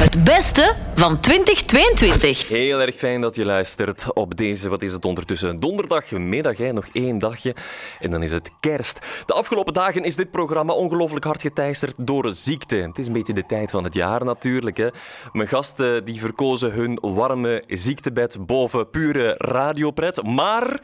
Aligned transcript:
Het 0.00 0.24
beste 0.24 0.74
van 1.00 1.20
2022. 1.20 2.48
Heel 2.48 2.80
erg 2.80 2.94
fijn 2.94 3.20
dat 3.20 3.36
je 3.36 3.44
luistert 3.44 4.12
op 4.12 4.36
deze, 4.36 4.68
wat 4.68 4.82
is 4.82 4.92
het 4.92 5.04
ondertussen, 5.04 5.56
donderdagmiddag, 5.56 6.56
hè? 6.56 6.72
nog 6.72 6.86
één 6.92 7.18
dagje 7.18 7.54
en 8.00 8.10
dan 8.10 8.22
is 8.22 8.30
het 8.30 8.50
kerst. 8.60 8.98
De 9.26 9.32
afgelopen 9.32 9.72
dagen 9.72 10.04
is 10.04 10.16
dit 10.16 10.30
programma 10.30 10.72
ongelooflijk 10.72 11.24
hard 11.24 11.40
geteisterd 11.40 11.94
door 11.96 12.34
ziekte. 12.34 12.76
Het 12.76 12.98
is 12.98 13.06
een 13.06 13.12
beetje 13.12 13.32
de 13.32 13.46
tijd 13.46 13.70
van 13.70 13.84
het 13.84 13.94
jaar 13.94 14.24
natuurlijk. 14.24 14.76
Hè? 14.76 14.88
Mijn 15.32 15.48
gasten 15.48 16.04
die 16.04 16.20
verkozen 16.20 16.72
hun 16.72 16.98
warme 17.00 17.62
ziektebed 17.66 18.46
boven 18.46 18.90
pure 18.90 19.34
radiopret, 19.38 20.22
maar 20.22 20.80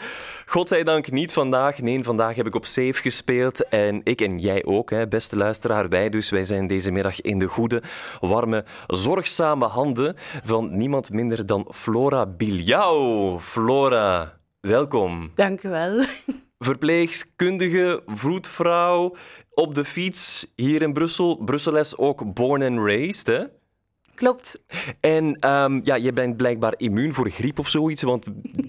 godzijdank 0.47 1.11
niet 1.11 1.33
vandaag. 1.33 1.81
Nee, 1.81 2.05
vandaag 2.05 2.35
heb 2.35 2.47
ik 2.47 2.55
op 2.55 2.65
safe 2.65 3.01
gespeeld 3.03 3.69
en 3.69 4.01
ik 4.05 4.21
en 4.21 4.39
jij 4.39 4.65
ook, 4.65 4.91
hè? 4.91 5.09
beste 5.09 5.37
luisteraar, 5.37 5.89
wij 5.89 6.09
dus. 6.09 6.31
Wij 6.31 6.45
zijn 6.45 6.67
deze 6.67 6.91
middag 6.91 7.21
in 7.21 7.39
de 7.39 7.47
goede, 7.47 7.83
warme, 8.21 8.65
zorgzame 8.87 9.67
handen 9.67 10.05
van 10.45 10.77
niemand 10.77 11.11
minder 11.11 11.47
dan 11.47 11.69
Flora 11.75 12.27
Biljau. 12.27 13.39
Flora, 13.41 14.39
welkom. 14.61 15.31
Dank 15.35 15.63
u 15.63 15.69
wel. 15.69 16.05
Verpleegkundige, 16.59 18.03
vroedvrouw, 18.07 19.17
op 19.51 19.75
de 19.75 19.85
fiets 19.85 20.53
hier 20.55 20.83
in 20.83 20.93
Brussel. 20.93 21.37
Brusseles 21.37 21.97
ook 21.97 22.35
born 22.35 22.63
and 22.63 22.79
raised, 22.79 23.27
hè? 23.27 23.45
Klopt. 24.15 24.63
En 25.01 25.51
um, 25.51 25.81
ja, 25.85 25.95
je 25.95 26.13
bent 26.13 26.37
blijkbaar 26.37 26.75
immuun 26.77 27.13
voor 27.13 27.31
griep 27.31 27.59
of 27.59 27.69
zoiets, 27.69 28.03
want 28.03 28.27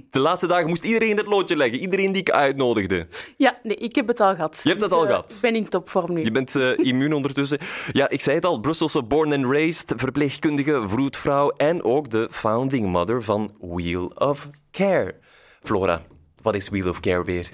de 0.09 0.19
laatste 0.19 0.47
dagen 0.47 0.67
moest 0.67 0.83
iedereen 0.83 1.17
het 1.17 1.25
loodje 1.25 1.57
leggen. 1.57 1.79
Iedereen 1.79 2.11
die 2.11 2.21
ik 2.21 2.29
uitnodigde. 2.31 3.07
Ja, 3.37 3.59
nee, 3.63 3.75
ik 3.75 3.95
heb 3.95 4.07
het 4.07 4.19
al 4.19 4.35
gehad. 4.35 4.59
Je 4.63 4.69
hebt 4.69 4.81
het 4.81 4.89
Dus, 4.89 4.99
al 4.99 5.05
eh, 5.05 5.09
gehad? 5.11 5.31
Ik 5.31 5.41
ben 5.41 5.55
in 5.55 5.69
topvorm 5.69 6.13
nu. 6.13 6.23
Je 6.23 6.31
bent 6.31 6.55
eh, 6.55 6.77
immuun 6.77 7.13
ondertussen. 7.13 7.59
Ja, 7.91 8.09
ik 8.09 8.21
zei 8.21 8.35
het 8.35 8.45
al, 8.45 8.59
Brusselse 8.59 9.03
born 9.03 9.33
and 9.33 9.45
raised, 9.45 9.93
verpleegkundige, 9.95 10.83
vroedvrouw 10.87 11.49
en 11.49 11.83
ook 11.83 12.09
de 12.09 12.27
founding 12.31 12.91
mother 12.91 13.23
van 13.23 13.55
Wheel 13.61 14.05
of 14.15 14.49
Care. 14.71 15.15
Flora, 15.61 16.01
wat 16.41 16.55
is 16.55 16.69
Wheel 16.69 16.89
of 16.89 16.99
Care 16.99 17.23
weer? 17.23 17.49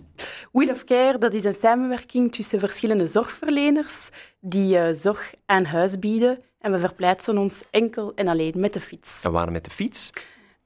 Wheel 0.52 0.70
of 0.70 0.84
Care 0.84 1.18
dat 1.18 1.34
is 1.34 1.44
een 1.44 1.54
samenwerking 1.54 2.32
tussen 2.32 2.60
verschillende 2.60 3.08
zorgverleners 3.08 4.10
die 4.40 4.78
eh, 4.78 4.94
zorg 4.96 5.34
aan 5.46 5.66
huis 5.66 6.00
bieden. 6.00 6.40
En 6.60 6.72
we 6.72 6.80
verplaatsen 6.80 7.38
ons 7.38 7.62
enkel 7.72 8.12
en 8.16 8.28
alleen 8.28 8.54
met 8.56 8.74
de 8.74 8.82
fiets. 8.82 9.24
En 9.24 9.32
waarom 9.32 9.54
met 9.54 9.66
de 9.66 9.72
fiets? 9.72 10.10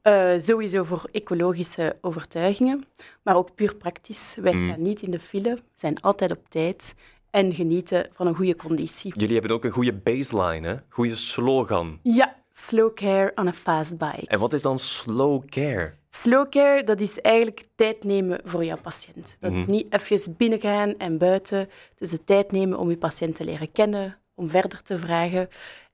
Eh, 0.08 0.34
sowieso 0.38 0.84
voor 0.84 1.10
ecologische 1.12 1.96
overtuigingen, 2.02 2.86
maar 3.24 3.36
ook 3.36 3.56
puur 3.56 3.76
praktisch. 3.76 4.36
Wij 4.42 4.54
Mm. 4.54 4.68
staan 4.70 4.82
niet 4.82 5.02
in 5.02 5.12
de 5.12 5.20
file, 5.20 5.58
zijn 5.76 6.02
altijd 6.02 6.32
op 6.32 6.50
tijd 6.50 6.96
en 7.30 7.54
genieten 7.54 8.10
van 8.14 8.28
een 8.28 8.36
goede 8.36 8.56
conditie. 8.56 9.12
Jullie 9.20 9.34
hebben 9.34 9.52
ook 9.52 9.64
een 9.64 9.72
goede 9.72 9.94
baseline, 9.94 10.68
hè? 10.68 10.76
Goede 10.90 11.16
slogan. 11.16 12.00
Ja, 12.04 12.36
slow 12.54 12.94
care 12.96 13.32
on 13.36 13.48
a 13.48 13.54
fast 13.54 13.98
bike. 13.98 14.28
En 14.28 14.40
wat 14.40 14.54
is 14.54 14.62
dan 14.62 14.78
slow 14.80 15.46
care? 15.50 15.94
Slow 16.10 16.50
care, 16.50 16.84
dat 16.84 17.02
is 17.02 17.22
eigenlijk 17.22 17.64
tijd 17.76 18.04
nemen 18.04 18.40
voor 18.44 18.66
jouw 18.66 18.78
patiënt. 18.82 19.38
Dat 19.40 19.52
Mhm. 19.52 19.60
is 19.60 19.68
niet 19.68 19.94
even 19.94 20.36
binnengaan 20.38 20.98
en 20.98 21.18
buiten. 21.18 21.58
Het 21.60 21.70
is 22.00 22.10
de 22.10 22.24
tijd 22.24 22.52
nemen 22.52 22.78
om 22.80 22.90
je 22.90 22.98
patiënt 22.98 23.36
te 23.36 23.44
leren 23.46 23.72
kennen, 23.72 24.18
om 24.36 24.50
verder 24.50 24.84
te 24.84 24.98
vragen. 24.98 25.48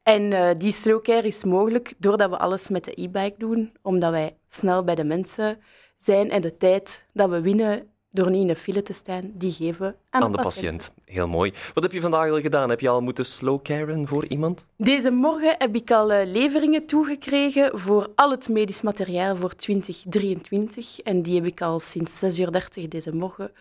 En 0.03 0.33
eh, 0.33 0.49
die 0.57 0.71
slow 0.71 1.03
care 1.03 1.27
is 1.27 1.43
mogelijk 1.43 1.93
doordat 1.97 2.29
we 2.29 2.37
alles 2.37 2.69
met 2.69 2.83
de 2.83 3.01
e-bike 3.01 3.35
doen, 3.37 3.71
omdat 3.81 4.11
wij 4.11 4.35
snel 4.47 4.83
bij 4.83 4.95
de 4.95 5.03
mensen 5.03 5.59
zijn 5.97 6.31
en 6.31 6.41
de 6.41 6.57
tijd 6.57 7.05
dat 7.13 7.29
we 7.29 7.41
winnen 7.41 7.87
door 8.13 8.29
niet 8.29 8.41
in 8.41 8.47
de 8.47 8.55
file 8.55 8.81
te 8.81 8.93
staan, 8.93 9.31
die 9.33 9.51
geven 9.51 9.87
we 9.87 9.95
aan, 10.09 10.23
Aan 10.23 10.31
de 10.31 10.41
patiënt. 10.41 10.93
Heel 11.05 11.27
mooi. 11.27 11.53
Wat 11.73 11.83
heb 11.83 11.91
je 11.91 12.01
vandaag 12.01 12.29
al 12.29 12.41
gedaan? 12.41 12.69
Heb 12.69 12.79
je 12.79 12.89
al 12.89 13.01
moeten 13.01 13.25
slow 13.25 13.61
caren 13.61 14.07
voor 14.07 14.25
iemand? 14.25 14.67
Deze 14.77 15.11
morgen 15.11 15.55
heb 15.57 15.75
ik 15.75 15.91
al 15.91 16.11
eh, 16.11 16.27
leveringen 16.31 16.85
toegekregen 16.85 17.79
voor 17.79 18.11
al 18.15 18.31
het 18.31 18.49
medisch 18.49 18.81
materiaal 18.81 19.35
voor 19.35 19.55
2023. 19.55 20.99
En 20.99 21.21
die 21.21 21.35
heb 21.35 21.45
ik 21.45 21.61
al 21.61 21.79
sinds 21.79 22.23
6.30 22.23 22.37
uur 22.39 22.89
deze 22.89 23.15
morgen 23.15 23.51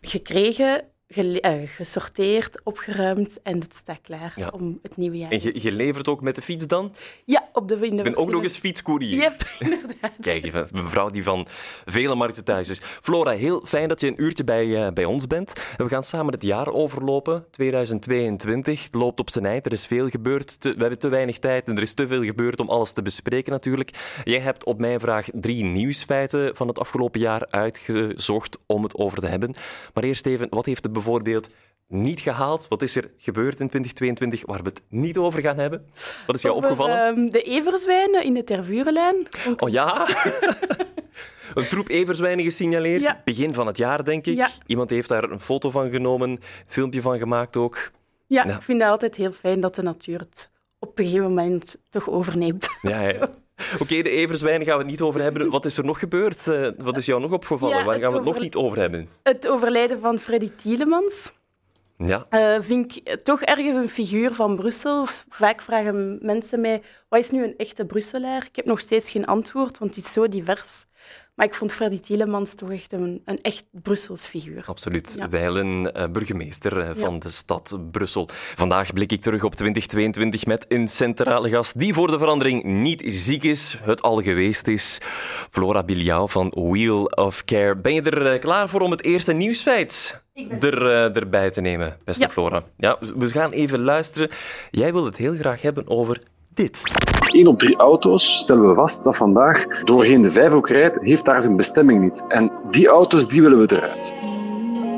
gekregen, 0.00 0.84
eh, 1.08 1.52
gesorteerd, 1.66 2.60
opgeruimd 2.64 3.42
en 3.42 3.60
het 3.60 3.74
staat 3.74 3.98
klaar 4.02 4.32
Ja. 4.36 4.48
om 4.48 4.78
het 4.82 4.96
nieuwe 4.96 5.16
jaar. 5.16 5.30
En 5.30 5.42
je, 5.42 5.62
je 5.62 5.72
levert 5.72 6.08
ook 6.08 6.20
met 6.20 6.34
de 6.34 6.42
fiets 6.42 6.66
dan? 6.66 6.92
Ja, 7.24 7.48
op 7.52 7.68
de 7.68 7.78
de 7.78 7.86
Ik 7.86 8.02
ben 8.02 8.16
ook 8.16 8.30
nog 8.30 8.42
eens 8.42 8.56
fietscourier. 8.56 9.14
Yep, 9.20 9.42
inderdaad. 9.58 10.12
Kijk, 10.20 10.44
even, 10.44 10.60
een 10.72 10.82
mevrouw 10.82 11.08
die 11.10 11.22
van 11.22 11.46
vele 11.84 12.14
markten 12.14 12.44
thuis 12.44 12.68
is. 12.68 12.80
Flora, 12.82 13.30
heel 13.30 13.62
fijn 13.66 13.88
dat 13.88 14.00
je 14.00 14.06
een 14.06 14.22
uurtje 14.22 14.44
bij, 14.44 14.86
eh, 14.86 14.92
bij 14.92 15.04
ons 15.04 15.26
bent. 15.26 15.52
En 15.76 15.84
we 15.84 15.90
gaan 15.90 16.02
samen 16.02 16.32
het 16.32 16.42
jaar 16.42 16.72
overlopen, 16.72 17.44
2022. 17.50 18.84
Het 18.84 18.94
loopt 18.94 19.20
op 19.20 19.30
zijn 19.30 19.46
eind, 19.46 19.66
er 19.66 19.72
is 19.72 19.86
veel 19.86 20.08
gebeurd. 20.08 20.60
Te- 20.60 20.72
we 20.74 20.80
hebben 20.80 20.98
te 20.98 21.08
weinig 21.08 21.38
tijd 21.38 21.68
en 21.68 21.76
er 21.76 21.82
is 21.82 21.94
te 21.94 22.06
veel 22.06 22.22
gebeurd 22.24 22.60
om 22.60 22.68
alles 22.68 22.92
te 22.92 23.02
bespreken 23.02 23.52
natuurlijk. 23.52 23.90
Jij 24.24 24.40
hebt 24.40 24.64
op 24.64 24.78
mijn 24.78 25.00
vraag 25.00 25.26
drie 25.32 25.64
nieuwsfeiten 25.64 26.56
van 26.56 26.68
het 26.68 26.78
afgelopen 26.78 27.20
jaar 27.20 27.46
uitgezocht 27.50 28.58
om 28.66 28.82
het 28.82 28.96
over 28.96 29.18
te 29.20 29.26
hebben. 29.26 29.54
Maar 29.94 30.04
eerst 30.04 30.26
even, 30.26 30.46
wat 30.50 30.66
heeft 30.66 30.82
het 30.82 30.92
bijvoorbeeld 31.02 31.48
niet 31.88 32.20
gehaald? 32.20 32.66
Wat 32.68 32.82
is 32.82 32.96
er 32.96 33.10
gebeurd 33.16 33.60
in 33.60 33.68
2022 33.68 34.42
waar 34.46 34.62
we 34.62 34.68
het 34.68 34.82
niet 34.88 35.16
over 35.16 35.40
gaan 35.42 35.58
hebben? 35.58 35.86
Wat 36.26 36.34
is 36.36 36.42
jou 36.42 36.56
Over, 36.56 36.70
opgevallen? 36.70 37.04
ehm, 37.16 37.26
de 37.30 37.42
everzwijnen 37.42 38.24
in 38.24 38.34
de 38.34 38.44
Tervurenlijn. 38.44 39.26
Oh 39.58 39.68
ja? 39.68 40.06
een 41.54 41.66
troep 41.68 41.88
everzwijnen 41.88 42.44
gesignaleerd. 42.44 43.02
Ja. 43.02 43.22
Begin 43.24 43.54
van 43.54 43.66
het 43.66 43.76
jaar, 43.76 44.04
denk 44.04 44.26
ik. 44.26 44.34
Ja. 44.36 44.48
Iemand 44.66 44.90
heeft 44.90 45.08
daar 45.08 45.30
een 45.30 45.40
foto 45.40 45.70
van 45.70 45.90
genomen, 45.90 46.30
een 46.30 46.40
filmpje 46.66 47.00
van 47.02 47.18
gemaakt 47.18 47.56
ook. 47.56 47.90
Ja, 48.26 48.44
Ja. 48.46 48.56
ik 48.56 48.62
vind 48.62 48.80
het 48.80 48.90
altijd 48.90 49.16
heel 49.16 49.32
fijn 49.32 49.60
dat 49.60 49.74
de 49.74 49.82
natuur 49.82 50.18
het 50.18 50.50
op 50.78 50.98
een 50.98 51.04
gegeven 51.04 51.26
moment 51.28 51.76
toch 51.90 52.08
overneemt. 52.10 52.68
Ja, 52.82 53.00
ja. 53.00 53.30
Oké, 53.82 54.02
de 54.02 54.10
everzwijnen 54.10 54.66
gaan 54.66 54.76
we 54.76 54.82
het 54.82 54.90
niet 54.90 55.00
over 55.00 55.20
hebben. 55.20 55.50
Wat 55.50 55.64
is 55.64 55.78
er 55.78 55.84
nog 55.84 55.98
gebeurd? 55.98 56.46
Eh, 56.46 56.68
wat 56.76 56.96
is 56.96 57.06
jou 57.06 57.20
nog 57.20 57.32
opgevallen? 57.32 57.78
Ja, 57.78 57.84
waar 57.84 57.98
gaan 57.98 58.10
we 58.10 58.16
het 58.16 58.26
nog 58.26 58.40
niet 58.40 58.56
over 58.56 58.78
hebben? 58.78 59.08
Het 59.22 59.48
overlijden 59.48 60.00
van 60.00 60.18
Freddy 60.18 60.50
Tielemans. 60.56 61.32
Ja. 61.96 62.26
Eh, 62.28 62.56
vind 62.60 62.96
ik 62.96 63.18
toch 63.22 63.42
ergens 63.42 63.76
een 63.76 63.88
figuur 63.88 64.34
van 64.34 64.56
Brussel. 64.56 65.06
Vaak 65.28 65.62
vragen 65.62 66.18
mensen 66.22 66.60
mij, 66.60 66.82
wat 67.08 67.20
is 67.20 67.30
nu 67.30 67.44
een 67.44 67.56
echte 67.56 67.86
Brusselaar? 67.86 68.46
Ik 68.48 68.56
heb 68.56 68.64
nog 68.64 68.80
steeds 68.80 69.10
geen 69.10 69.26
antwoord, 69.26 69.78
want 69.78 69.94
het 69.94 70.04
is 70.04 70.12
zo 70.12 70.28
divers. 70.28 70.84
Maar 71.38 71.46
ik 71.46 71.54
vond 71.54 71.72
Freddy 71.72 72.00
Tielemans 72.00 72.54
toch 72.54 72.72
echt 72.72 72.92
een, 72.92 73.22
een 73.24 73.38
echt 73.40 73.66
Brussels 73.70 74.26
figuur. 74.26 74.62
Absoluut. 74.66 75.14
Ja. 75.18 75.28
Wijlen 75.28 75.94
eh, 75.94 76.08
burgemeester 76.08 76.80
eh, 76.80 76.90
van 76.96 77.12
Ja. 77.12 77.18
de 77.18 77.28
stad 77.28 77.78
Brussel. 77.90 78.28
Vandaag 78.32 78.92
blik 78.92 79.12
ik 79.12 79.20
terug 79.20 79.44
op 79.44 79.54
2022 79.54 80.46
met 80.46 80.64
een 80.68 80.88
centrale 80.88 81.48
gast 81.48 81.78
die 81.78 81.94
voor 81.94 82.10
de 82.10 82.18
verandering 82.18 82.64
niet 82.64 83.02
ziek 83.06 83.42
is, 83.44 83.76
het 83.82 84.02
al 84.02 84.22
geweest 84.22 84.66
is. 84.68 84.98
Flora 85.50 85.82
Biljau 85.82 86.28
van 86.30 86.52
Wheel 86.54 87.04
of 87.04 87.44
Care. 87.44 87.76
Ben 87.76 87.94
je 87.94 88.02
er 88.02 88.26
eh, 88.26 88.40
klaar 88.40 88.68
voor 88.68 88.80
om 88.80 88.90
het 88.90 89.04
eerste 89.04 89.32
nieuwsfeit 89.32 90.22
er, 90.60 90.82
erbij 91.16 91.50
te 91.50 91.60
nemen, 91.60 91.96
beste 92.04 92.22
Ja. 92.22 92.28
Flora? 92.28 92.64
Ja, 92.76 92.98
we 93.16 93.28
gaan 93.28 93.50
even 93.50 93.80
luisteren. 93.80 94.28
Jij 94.70 94.92
wil 94.92 95.04
het 95.04 95.16
heel 95.16 95.34
graag 95.34 95.62
hebben 95.62 95.88
over 95.88 96.20
dit. 96.58 96.82
1 97.34 97.46
op 97.46 97.58
3 97.58 97.76
auto's, 97.76 98.38
stellen 98.38 98.68
we 98.68 98.74
vast, 98.74 99.04
dat 99.04 99.16
vandaag 99.16 99.66
doorheen 99.66 100.22
de 100.22 100.30
vijf 100.30 100.52
ook 100.52 100.68
rijdt, 100.68 100.98
heeft 101.00 101.24
daar 101.24 101.42
zijn 101.42 101.56
bestemming 101.56 102.00
niet. 102.00 102.24
En 102.28 102.50
die 102.70 102.88
auto's, 102.88 103.28
die 103.28 103.42
willen 103.42 103.58
we 103.58 103.76
eruit. 103.76 104.14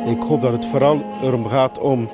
Ik 0.05 0.23
hoop 0.23 0.43
dat 0.43 0.53
het 0.53 0.67
vooral 0.67 1.05
erom 1.23 1.47
gaat 1.47 1.79
om 1.79 2.11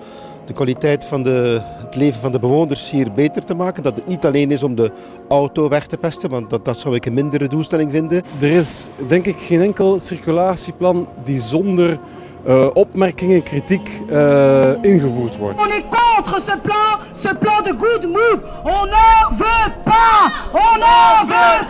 de 0.46 0.52
kwaliteit 0.52 1.04
van 1.04 1.22
de, 1.22 1.60
het 1.62 1.94
leven 1.94 2.20
van 2.20 2.32
de 2.32 2.38
bewoners 2.38 2.90
hier 2.90 3.12
beter 3.12 3.44
te 3.44 3.54
maken. 3.54 3.82
Dat 3.82 3.96
het 3.96 4.06
niet 4.06 4.24
alleen 4.24 4.50
is 4.50 4.62
om 4.62 4.74
de 4.74 4.90
auto 5.28 5.68
weg 5.68 5.86
te 5.86 5.96
pesten, 5.96 6.30
want 6.30 6.50
dat, 6.50 6.64
dat 6.64 6.78
zou 6.78 6.94
ik 6.94 7.06
een 7.06 7.14
mindere 7.14 7.48
doelstelling 7.48 7.90
vinden. 7.90 8.22
Er 8.40 8.50
is 8.50 8.88
denk 9.08 9.26
ik 9.26 9.36
geen 9.38 9.60
enkel 9.60 9.98
circulatieplan 9.98 11.08
die 11.24 11.40
zonder 11.40 11.98
eh, 12.46 12.70
opmerkingen, 12.74 13.42
kritiek 13.42 14.02
eh, 14.10 14.92
ingevoerd 14.92 15.36
wordt. 15.36 15.58
On 15.60 15.70
est 15.70 15.84
contre 15.88 16.40
ce 16.40 16.56
plan, 16.56 16.98
ce 17.14 17.34
plan 17.34 17.62
de 17.62 17.72
good 17.72 18.04
move. 18.06 18.42
On 18.64 18.86
n'en 18.86 19.36
veut 19.36 19.72
pas. 19.84 20.30
On 20.52 20.78
n'en 20.78 21.26
veut 21.26 21.66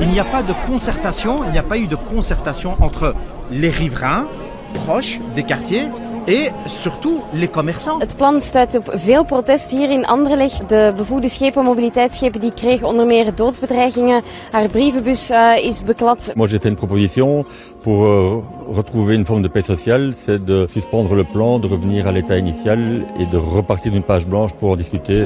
Il 0.00 0.08
n'y 0.08 0.20
a 0.20 0.24
pas 0.24 0.42
de 0.42 0.52
concertation, 0.66 1.44
il 1.44 1.52
n'y 1.52 1.58
a 1.58 1.62
pas 1.62 1.78
eu 1.78 1.86
de 1.86 1.96
concertation 1.96 2.74
entre 2.80 3.14
les 3.50 3.70
riverains 3.70 4.26
proches 4.74 5.18
des 5.34 5.42
quartiers 5.42 5.88
et 6.26 6.50
surtout 6.66 7.22
les 7.32 7.48
commerçants. 7.48 7.98
Het 7.98 8.16
plan 8.16 8.40
stuit 8.40 8.76
op 8.76 8.92
veel 8.94 9.24
protest 9.24 9.70
hier 9.70 9.90
in 9.90 10.06
Anderlecht. 10.06 10.68
De 10.68 10.92
bevoegde 10.96 11.28
schepen, 11.28 11.64
mobiliteitsschepen, 11.64 12.40
die 12.40 12.52
kregen 12.54 12.86
onder 12.86 13.06
meer 13.06 13.34
doodsbedreigingen. 13.34 14.22
Haar 14.50 14.68
brievenbus 14.68 15.30
eh, 15.30 15.66
is 15.66 15.82
beklad. 15.82 16.32
Moi, 16.34 16.48
j'ai 16.48 16.60
fait 16.60 16.68
une 16.68 16.76
proposition 16.76 17.44
pour 17.82 18.04
euh, 18.04 18.42
retrouver 18.68 19.14
une 19.14 19.24
forme 19.24 19.42
de 19.42 19.48
paix 19.48 19.62
sociale, 19.62 20.14
c'est 20.24 20.44
de 20.44 20.66
suspendre 20.72 21.14
le 21.14 21.24
plan, 21.24 21.58
de 21.58 21.68
revenir 21.68 22.06
à 22.06 22.12
l'état 22.12 22.36
initial 22.36 23.06
et 23.18 23.26
de 23.26 23.36
repartir 23.36 23.92
d'une 23.92 24.02
page 24.02 24.26
blanche 24.26 24.52
pour 24.54 24.70
en 24.70 24.76
discuter. 24.76 25.24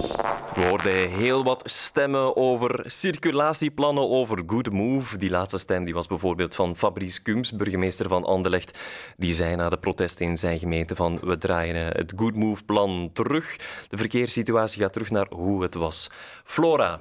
We 0.60 0.66
hoorden 0.66 1.10
heel 1.10 1.44
wat 1.44 1.70
stemmen 1.70 2.36
over 2.36 2.90
circulatieplannen, 2.90 4.08
over 4.08 4.42
Good 4.46 4.70
Move. 4.70 5.16
Die 5.16 5.30
laatste 5.30 5.58
stem 5.58 5.84
die 5.84 5.94
was 5.94 6.06
bijvoorbeeld 6.06 6.54
van 6.54 6.76
Fabrice 6.76 7.22
Kums, 7.22 7.52
burgemeester 7.52 8.08
van 8.08 8.24
Anderlecht. 8.24 8.78
Die 9.16 9.32
zei 9.32 9.56
na 9.56 9.68
de 9.68 9.78
protesten 9.78 10.26
in 10.26 10.36
zijn 10.36 10.58
gemeente 10.58 10.96
van 10.96 11.18
we 11.20 11.38
draaien 11.38 11.86
het 11.86 12.12
Good 12.16 12.34
Move-plan 12.34 13.10
terug. 13.12 13.56
De 13.88 13.96
verkeerssituatie 13.96 14.82
gaat 14.82 14.92
terug 14.92 15.10
naar 15.10 15.26
hoe 15.30 15.62
het 15.62 15.74
was. 15.74 16.08
Flora, 16.44 17.00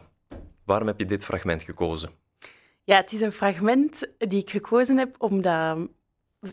waarom 0.66 0.88
heb 0.88 1.00
je 1.00 1.06
dit 1.06 1.26
fragment 1.26 1.64
gekozen? 1.64 2.10
Ja, 2.84 2.96
het 2.96 3.14
is 3.14 3.22
een 3.22 3.32
fragment 3.32 4.08
die 4.18 4.42
ik 4.42 4.50
gekozen 4.50 4.98
heb 4.98 5.16
omdat 5.18 5.78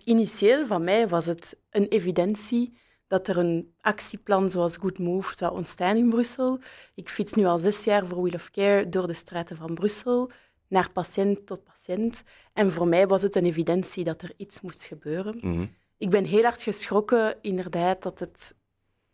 initieel 0.05 0.67
van 0.67 0.85
mij 0.85 1.09
was 1.09 1.27
het 1.27 1.59
een 1.71 1.89
evidentie 1.89 2.77
dat 3.07 3.29
er 3.29 3.39
een 3.39 3.75
actieplan 3.81 4.51
zoals 4.51 4.77
Good 4.77 4.99
Move 4.99 5.37
zou 5.37 5.55
ontstaan 5.57 5.97
in 5.97 6.09
Brussel. 6.09 6.59
Ik 6.95 7.09
fiets 7.09 7.33
nu 7.33 7.45
al 7.45 7.59
zes 7.59 7.85
jaar 7.85 8.07
voor 8.07 8.23
Wheel 8.23 8.35
of 8.35 8.51
Care 8.51 8.89
door 8.89 9.07
de 9.07 9.13
straten 9.13 9.57
van 9.57 9.75
Brussel, 9.75 10.31
naar 10.69 10.93
patiënt 10.93 11.47
tot 11.47 11.65
patiënt. 11.65 12.23
En 12.53 12.73
voor 12.73 12.89
mij 12.89 13.07
was 13.07 13.23
het 13.23 13.37
een 13.37 13.45
evidentie 13.45 14.05
dat 14.05 14.23
er 14.23 14.33
iets 14.37 14.61
moest 14.61 14.85
gebeuren. 14.85 15.39
Mhm. 15.41 15.67
Ik 15.99 16.11
ben 16.11 16.25
heel 16.25 16.43
hard 16.43 16.63
geschrokken, 16.63 17.37
inderdaad, 17.41 18.03
dat 18.03 18.19
het 18.19 18.55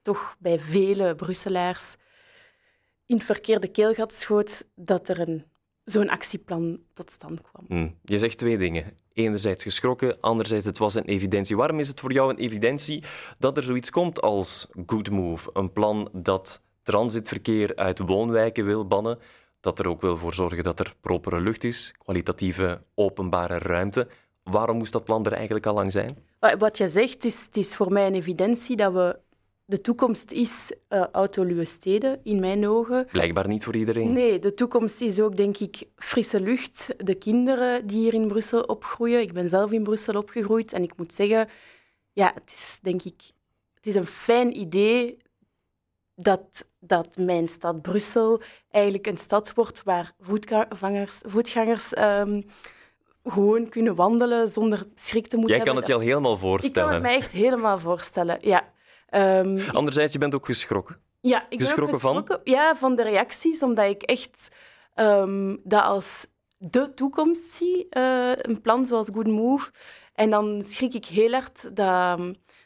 toch 0.02 0.36
bij 0.38 0.60
vele 0.60 1.14
Brusselaars 1.14 1.96
in 3.06 3.16
het 3.16 3.26
verkeerde 3.26 3.68
keelgat 3.68 4.14
schoot 4.14 4.64
dat 4.74 5.08
er 5.08 5.20
een 5.20 5.44
zo'n 5.84 6.08
actieplan 6.08 6.80
tot 6.94 7.10
stand 7.10 7.40
kwam. 7.40 7.64
Hmm. 7.68 7.94
Je 8.04 8.18
zegt 8.18 8.38
twee 8.38 8.58
dingen. 8.58 8.84
Enerzijds 9.12 9.62
geschrokken, 9.62 10.20
anderzijds 10.20 10.66
het 10.66 10.78
was 10.78 10.94
een 10.94 11.04
evidentie. 11.04 11.56
Waarom 11.56 11.78
is 11.78 11.88
het 11.88 12.00
voor 12.00 12.12
jou 12.12 12.30
een 12.30 12.38
evidentie 12.38 13.02
dat 13.38 13.56
er 13.56 13.62
zoiets 13.62 13.90
komt 13.90 14.20
als 14.20 14.66
Good 14.86 15.10
Move? 15.10 15.50
Een 15.52 15.72
plan 15.72 16.08
dat 16.12 16.62
transitverkeer 16.82 17.76
uit 17.76 17.98
woonwijken 17.98 18.64
wil 18.64 18.86
bannen, 18.86 19.18
dat 19.60 19.78
er 19.78 19.88
ook 19.88 20.00
wil 20.00 20.16
voor 20.16 20.34
zorgen 20.34 20.64
dat 20.64 20.80
er 20.80 20.94
propere 21.00 21.40
lucht 21.40 21.64
is, 21.64 21.94
kwalitatieve 21.98 22.82
openbare 22.94 23.58
ruimte. 23.58 24.08
Waarom 24.42 24.76
moest 24.76 24.92
dat 24.92 25.04
plan 25.04 25.26
er 25.26 25.32
eigenlijk 25.32 25.66
al 25.66 25.74
lang 25.74 25.92
zijn? 25.92 26.16
Wat 26.58 26.78
je 26.78 26.88
zegt, 26.88 27.14
het 27.14 27.24
is, 27.24 27.44
het 27.44 27.56
is 27.56 27.74
voor 27.74 27.92
mij 27.92 28.06
een 28.06 28.14
evidentie 28.14 28.76
dat 28.76 28.92
we 28.92 29.18
de 29.72 29.80
toekomst 29.80 30.32
is 30.32 30.72
uh, 30.88 31.04
autoluwe 31.12 31.64
steden, 31.64 32.20
in 32.22 32.40
mijn 32.40 32.68
ogen. 32.68 33.06
Blijkbaar 33.12 33.48
niet 33.48 33.64
voor 33.64 33.76
iedereen. 33.76 34.12
Nee, 34.12 34.38
de 34.38 34.52
toekomst 34.52 35.00
is 35.00 35.20
ook, 35.20 35.36
denk 35.36 35.58
ik, 35.58 35.82
frisse 35.96 36.40
lucht. 36.40 36.88
De 36.96 37.14
kinderen 37.14 37.86
die 37.86 37.98
hier 37.98 38.14
in 38.14 38.28
Brussel 38.28 38.62
opgroeien. 38.62 39.20
Ik 39.20 39.32
ben 39.32 39.48
zelf 39.48 39.70
in 39.70 39.82
Brussel 39.82 40.16
opgegroeid 40.16 40.72
en 40.72 40.82
ik 40.82 40.96
moet 40.96 41.12
zeggen, 41.12 41.48
ja, 42.12 42.30
het 42.34 42.52
is, 42.52 42.78
denk 42.82 43.02
ik, 43.02 43.22
het 43.74 43.86
is 43.86 43.94
een 43.94 44.06
fijn 44.06 44.58
idee 44.58 45.16
dat, 46.14 46.68
dat 46.80 47.16
mijn 47.16 47.48
stad 47.48 47.82
Brussel 47.82 48.40
eigenlijk 48.70 49.06
een 49.06 49.18
stad 49.18 49.54
wordt 49.54 49.82
waar 49.82 50.12
voetgangers, 50.20 51.20
voetgangers 51.26 51.96
um, 51.98 52.44
gewoon 53.24 53.68
kunnen 53.68 53.94
wandelen 53.94 54.48
zonder 54.48 54.86
schrik 54.94 55.26
te 55.26 55.36
moeten 55.36 55.56
Jij 55.56 55.64
kan 55.64 55.74
hebben. 55.74 55.76
het 55.76 55.86
je 55.86 55.94
al 55.94 56.00
helemaal 56.00 56.38
voorstellen. 56.38 56.76
Ik 56.76 56.84
kan 56.84 56.92
het 56.92 57.02
mij 57.02 57.16
echt 57.16 57.32
helemaal 57.32 57.78
voorstellen, 57.78 58.38
ja. 58.40 58.70
Um, 59.14 59.60
Anderzijds, 59.72 60.12
je 60.12 60.18
bent 60.18 60.34
ook 60.34 60.44
geschrokken. 60.44 60.96
Ja, 61.20 61.46
ik 61.48 61.60
geschrokken 61.60 62.00
ben 62.00 62.00
geschrokken 62.00 62.34
van? 62.34 62.40
Ja, 62.44 62.76
van 62.76 62.96
de 62.96 63.02
reacties, 63.02 63.62
omdat 63.62 63.88
ik 63.88 64.02
echt 64.02 64.48
um, 64.94 65.60
dat 65.64 65.82
als 65.82 66.26
de 66.56 66.94
toekomst 66.94 67.54
zie, 67.54 67.86
uh, 67.90 68.32
een 68.34 68.60
plan 68.60 68.86
zoals 68.86 69.08
Good 69.12 69.26
Move. 69.26 69.70
En 70.14 70.30
dan 70.30 70.62
schrik 70.64 70.94
ik 70.94 71.04
heel 71.04 71.32
hard 71.32 71.76
dat, 71.76 72.20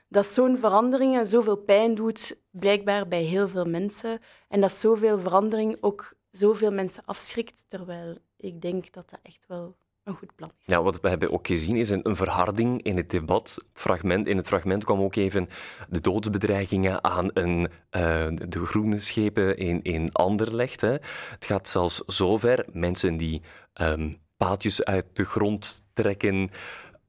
dat 0.09 0.27
zo'n 0.27 0.59
verandering 0.59 1.27
zoveel 1.27 1.57
pijn 1.57 1.95
doet, 1.95 2.39
blijkbaar 2.51 3.09
bij 3.09 3.23
heel 3.23 3.49
veel 3.49 3.65
mensen. 3.65 4.19
En 4.49 4.61
dat 4.61 4.73
zoveel 4.73 5.19
verandering 5.19 5.77
ook 5.81 6.15
zoveel 6.31 6.71
mensen 6.71 7.03
afschrikt, 7.05 7.65
terwijl 7.69 8.19
ik 8.37 8.61
denk 8.61 8.93
dat 8.93 9.11
dat 9.11 9.21
echt 9.23 9.45
wel 9.49 9.77
een 10.07 10.15
goed 10.15 10.35
plan 10.35 10.51
is. 10.61 10.67
Ja, 10.67 10.83
wat 10.83 11.01
we 11.01 11.09
hebben 11.09 11.33
ook 11.33 11.47
gezien 11.47 11.77
is 11.77 11.91
een, 11.91 12.09
een 12.09 12.17
verharding 12.17 12.83
in 12.83 12.97
het 12.97 13.11
debat. 13.11 13.55
Het 13.57 13.81
fragment, 13.81 14.29
in 14.29 14.37
het 14.37 14.47
fragment 14.47 14.85
kwam 14.85 15.01
ook 15.01 15.17
even 15.17 15.49
de 15.89 16.01
doodsbedreigingen 16.01 17.05
aan 17.05 17.31
een, 17.33 17.69
uh, 17.91 18.27
de 18.49 18.67
groene 18.67 18.99
schepen 18.99 19.57
in, 19.57 19.83
in 19.83 20.13
Anderlecht. 20.13 20.81
Hè. 20.81 20.93
Het 21.31 21.47
gaat 21.47 21.69
zelfs 21.69 22.03
zover, 22.07 22.67
mensen 22.73 23.17
die 23.17 23.43
um, 23.81 24.17
paaltjes 24.37 24.85
uit 24.85 25.07
de 25.13 25.25
grond 25.25 25.85
trekken. 25.93 26.51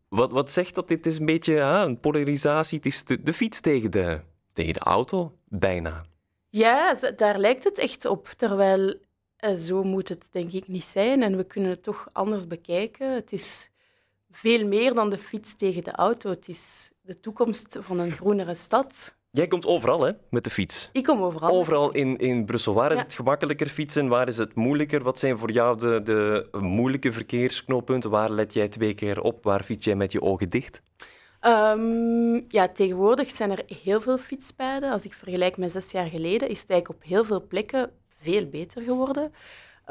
Wat, 0.09 0.31
wat 0.31 0.51
zegt 0.51 0.75
dat? 0.75 0.87
Dit 0.87 1.05
is 1.05 1.19
een 1.19 1.25
beetje 1.25 1.59
een 1.59 1.99
polarisatie. 1.99 2.77
Het 2.77 2.85
is 2.85 3.03
de, 3.03 3.23
de 3.23 3.33
fiets 3.33 3.59
tegen 3.59 3.91
de, 3.91 4.19
tegen 4.53 4.73
de 4.73 4.79
auto, 4.79 5.37
bijna. 5.45 6.05
Ja, 6.49 6.95
daar 7.15 7.37
lijkt 7.37 7.63
het 7.63 7.79
echt 7.79 8.05
op. 8.05 8.27
Terwijl 8.35 8.95
zo 9.57 9.83
moet 9.83 10.09
het 10.09 10.27
denk 10.31 10.51
ik 10.51 10.67
niet 10.67 10.83
zijn 10.83 11.23
en 11.23 11.37
we 11.37 11.43
kunnen 11.43 11.69
het 11.69 11.83
toch 11.83 12.09
anders 12.13 12.47
bekijken. 12.47 13.13
Het 13.13 13.31
is 13.31 13.69
veel 14.31 14.67
meer 14.67 14.93
dan 14.93 15.09
de 15.09 15.17
fiets 15.17 15.55
tegen 15.55 15.83
de 15.83 15.91
auto. 15.91 16.29
Het 16.29 16.47
is 16.47 16.91
de 17.01 17.19
toekomst 17.19 17.77
van 17.79 17.99
een 17.99 18.11
groenere 18.11 18.53
stad. 18.53 19.15
Jij 19.31 19.47
komt 19.47 19.65
overal 19.65 20.01
hè, 20.01 20.11
met 20.29 20.43
de 20.43 20.49
fiets. 20.49 20.89
Ik 20.93 21.03
kom 21.03 21.21
overal. 21.21 21.49
Overal 21.49 21.91
in, 21.91 22.17
in 22.17 22.45
Brussel. 22.45 22.73
Waar 22.73 22.91
is 22.91 22.97
ja. 22.97 23.03
het 23.03 23.13
gemakkelijker 23.13 23.67
fietsen? 23.67 24.07
Waar 24.07 24.27
is 24.27 24.37
het 24.37 24.55
moeilijker? 24.55 25.03
Wat 25.03 25.19
zijn 25.19 25.37
voor 25.37 25.51
jou 25.51 25.77
de, 25.77 26.01
de 26.03 26.47
moeilijke 26.59 27.11
verkeersknooppunten? 27.11 28.09
Waar 28.09 28.31
let 28.31 28.53
jij 28.53 28.67
twee 28.67 28.93
keer 28.93 29.21
op? 29.21 29.43
Waar 29.43 29.63
fiets 29.63 29.85
jij 29.85 29.95
met 29.95 30.11
je 30.11 30.21
ogen 30.21 30.49
dicht? 30.49 30.81
Um, 31.41 32.45
ja, 32.47 32.67
tegenwoordig 32.67 33.31
zijn 33.31 33.51
er 33.51 33.63
heel 33.83 34.01
veel 34.01 34.17
fietspaden. 34.17 34.91
Als 34.91 35.05
ik 35.05 35.13
vergelijk 35.13 35.57
met 35.57 35.71
zes 35.71 35.91
jaar 35.91 36.07
geleden, 36.07 36.49
is 36.49 36.61
het 36.61 36.69
eigenlijk 36.69 37.01
op 37.01 37.09
heel 37.09 37.25
veel 37.25 37.47
plekken 37.47 37.91
veel 38.31 38.45
beter 38.49 38.81
geworden. 38.81 39.33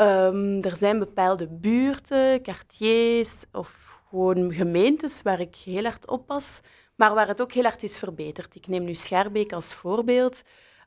Um, 0.00 0.62
er 0.62 0.77
zijn 0.77 0.99
bepaalde 0.99 1.49
buurten, 1.49 2.43
quartiers 2.43 3.35
of 3.53 4.00
gewoon 4.09 4.53
gemeentes 4.53 5.23
waar 5.23 5.41
ik 5.41 5.56
heel 5.65 5.83
hard 5.83 6.06
oppas, 6.09 6.61
maar 6.94 7.15
waar 7.15 7.29
het 7.29 7.41
ook 7.41 7.53
heel 7.53 7.62
hard 7.62 7.83
is 7.83 7.99
verbeterd. 7.99 8.55
Ik 8.55 8.67
neem 8.67 8.85
nu 8.85 8.94
Schaarbeek 8.94 9.53
als 9.53 9.75
voorbeeld. 9.75 10.43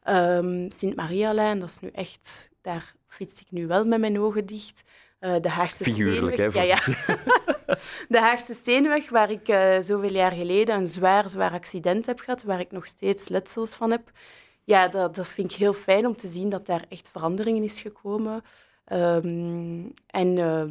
Um, 0.10 0.70
Sint-Maria-lijn, 0.78 1.60
dat 1.60 1.70
is 1.70 1.80
nu 1.80 1.90
echt... 1.94 2.50
Daar 2.62 2.96
fiets 3.08 3.42
ik 3.42 3.48
nu 3.50 3.68
wel 3.68 3.86
met 3.86 4.00
mijn 4.00 4.20
ogen 4.20 4.46
dicht. 4.46 4.84
Uh, 5.22 5.36
de 5.42 5.50
Haagse 5.50 5.84
Figuurlijk, 5.84 6.34
Steenweg. 6.34 6.54
hè? 6.54 6.62
Ja, 6.62 6.82
ja. 6.86 7.18
de 8.14 8.20
Haagse 8.20 8.54
Steenweg, 8.54 9.10
waar 9.10 9.32
ik 9.32 9.48
uh, 9.48 9.78
zoveel 9.80 10.14
jaar 10.14 10.32
geleden 10.32 10.76
een 10.76 10.88
zwaar, 10.88 11.30
zwaar 11.30 11.52
accident 11.52 12.06
heb 12.06 12.20
gehad, 12.20 12.44
waar 12.44 12.60
ik 12.60 12.72
nog 12.72 12.88
steeds 12.88 13.30
letsels 13.30 13.76
van 13.76 13.92
heb 13.92 14.12
ja, 14.70 14.88
dat, 14.88 15.16
dat 15.16 15.28
vind 15.28 15.52
ik 15.52 15.58
heel 15.58 15.74
fijn 15.74 16.06
om 16.06 16.16
te 16.16 16.28
zien 16.28 16.50
dat 16.50 16.66
daar 16.66 16.86
echt 16.90 17.10
veranderingen 17.12 17.64
is 17.64 17.82
gekomen. 17.82 18.42
Um, 18.92 19.94
en 20.08 20.38
uh, 20.38 20.64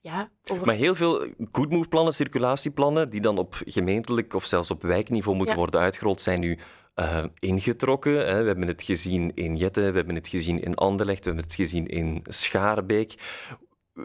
ja, 0.00 0.30
over... 0.50 0.66
Maar 0.66 0.74
heel 0.74 0.94
veel 0.94 1.26
good 1.50 1.70
move 1.70 1.88
plannen, 1.88 2.14
circulatieplannen, 2.14 3.10
die 3.10 3.20
dan 3.20 3.38
op 3.38 3.62
gemeentelijk 3.64 4.34
of 4.34 4.44
zelfs 4.44 4.70
op 4.70 4.82
wijkniveau 4.82 5.36
moeten 5.36 5.54
Ja. 5.54 5.60
worden 5.60 5.80
uitgerold, 5.80 6.20
zijn 6.20 6.40
nu 6.40 6.58
eh, 6.94 7.24
ingetrokken. 7.38 8.26
Hè. 8.26 8.40
We 8.40 8.46
hebben 8.46 8.68
het 8.68 8.82
gezien 8.82 9.34
in 9.34 9.56
Jette, 9.56 9.80
we 9.80 9.96
hebben 9.96 10.14
het 10.14 10.28
gezien 10.28 10.60
in 10.62 10.74
Anderlecht, 10.74 11.18
we 11.18 11.26
hebben 11.26 11.44
het 11.44 11.54
gezien 11.54 11.86
in 11.86 12.22
Schaarbeek. 12.24 13.14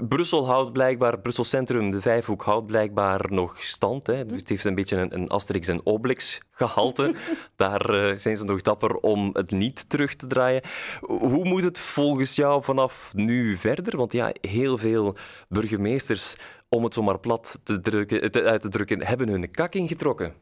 Brussel 0.01 0.45
houdt 0.45 0.71
blijkbaar, 0.71 1.19
Brussel 1.19 1.43
Centrum, 1.43 1.91
de 1.91 2.01
Vijfhoek, 2.01 2.43
houdt 2.43 2.67
blijkbaar 2.67 3.25
nog 3.33 3.63
stand. 3.63 4.07
Hè. 4.07 4.15
Het 4.15 4.49
heeft 4.49 4.63
een 4.63 4.75
beetje 4.75 4.97
een, 4.97 5.13
een 5.13 5.29
Asterix 5.29 5.67
en 5.67 5.85
Obelix 5.85 6.41
gehalte. 6.51 7.15
Daar 7.55 7.89
eh, 7.89 8.17
zijn 8.17 8.37
ze 8.37 8.43
nog 8.43 8.61
dapper 8.61 8.95
om 8.95 9.29
het 9.33 9.51
niet 9.51 9.89
terug 9.89 10.15
te 10.15 10.27
draaien. 10.27 10.61
Hoe 11.01 11.45
moet 11.45 11.63
het 11.63 11.79
volgens 11.79 12.35
jou 12.35 12.63
vanaf 12.63 13.11
nu 13.13 13.57
verder? 13.57 13.97
Want 13.97 14.13
ja, 14.13 14.33
heel 14.41 14.77
veel 14.77 15.15
burgemeesters, 15.49 16.35
om 16.69 16.83
het 16.83 16.93
zomaar 16.93 17.19
plat 17.19 17.59
te 17.63 17.81
drukken, 17.81 18.31
te, 18.31 18.43
uit 18.43 18.61
te 18.61 18.69
drukken, 18.69 19.05
hebben 19.05 19.29
hun 19.29 19.51
kak 19.51 19.75
ingetrokken. 19.75 20.33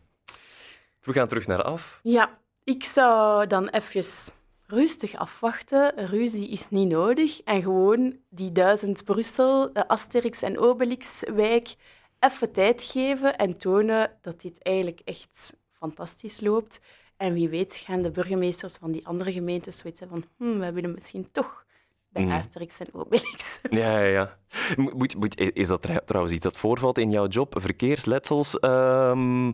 We 1.02 1.14
gaan 1.14 1.28
terug 1.28 1.48
naar 1.48 1.64
af. 1.64 2.00
Ja, 2.04 2.38
ik 2.64 2.84
zou 2.84 3.48
dan 3.48 3.68
even 3.68 4.34
rustig 4.72 5.16
afwachten. 5.16 5.94
Ruzie 6.08 6.50
is 6.50 6.70
niet 6.70 6.90
nodig. 6.90 7.42
En 7.42 7.62
gewoon 7.62 8.18
die 8.30 8.52
duizend 8.52 9.04
Brussel, 9.04 9.74
de 9.74 9.88
Asterix 9.88 10.42
en 10.42 10.60
Obelix-wijk, 10.60 11.76
even 12.20 12.52
tijd 12.52 12.84
geven 12.84 13.38
en 13.38 13.58
tonen 13.58 14.12
dat 14.22 14.42
dit 14.42 14.64
eigenlijk 14.64 15.02
echt 15.06 15.56
fantastisch 15.72 16.42
loopt. 16.42 16.80
En 17.18 17.34
wie 17.34 17.50
weet 17.50 17.76
gaan 17.76 18.02
de 18.02 18.12
burgemeesters 18.12 18.76
van 18.80 18.92
die 18.92 19.08
andere 19.08 19.32
gemeentes 19.32 19.78
zoiets 19.78 20.00
hebben 20.00 20.24
van 20.38 20.48
hm, 20.48 20.60
we 20.60 20.72
willen 20.72 20.94
misschien 20.94 21.28
toch 21.32 21.66
bij 22.10 22.24
Mm. 22.24 22.32
Asterix 22.32 22.80
en 22.80 22.94
Obelix. 22.94 23.60
Ja, 23.70 24.00
ja, 24.00 24.06
ja. 24.06 24.38
Moet, 24.76 25.16
moet, 25.16 25.40
is 25.54 25.68
dat 25.68 25.82
tr- 25.82 25.98
trouwens 26.06 26.34
iets 26.34 26.44
dat 26.44 26.58
voorvalt 26.58 26.98
in 26.98 27.12
jouw 27.12 27.28
job? 27.28 27.56
Verkeersletsels 27.60 28.60
ehm, 28.60 29.52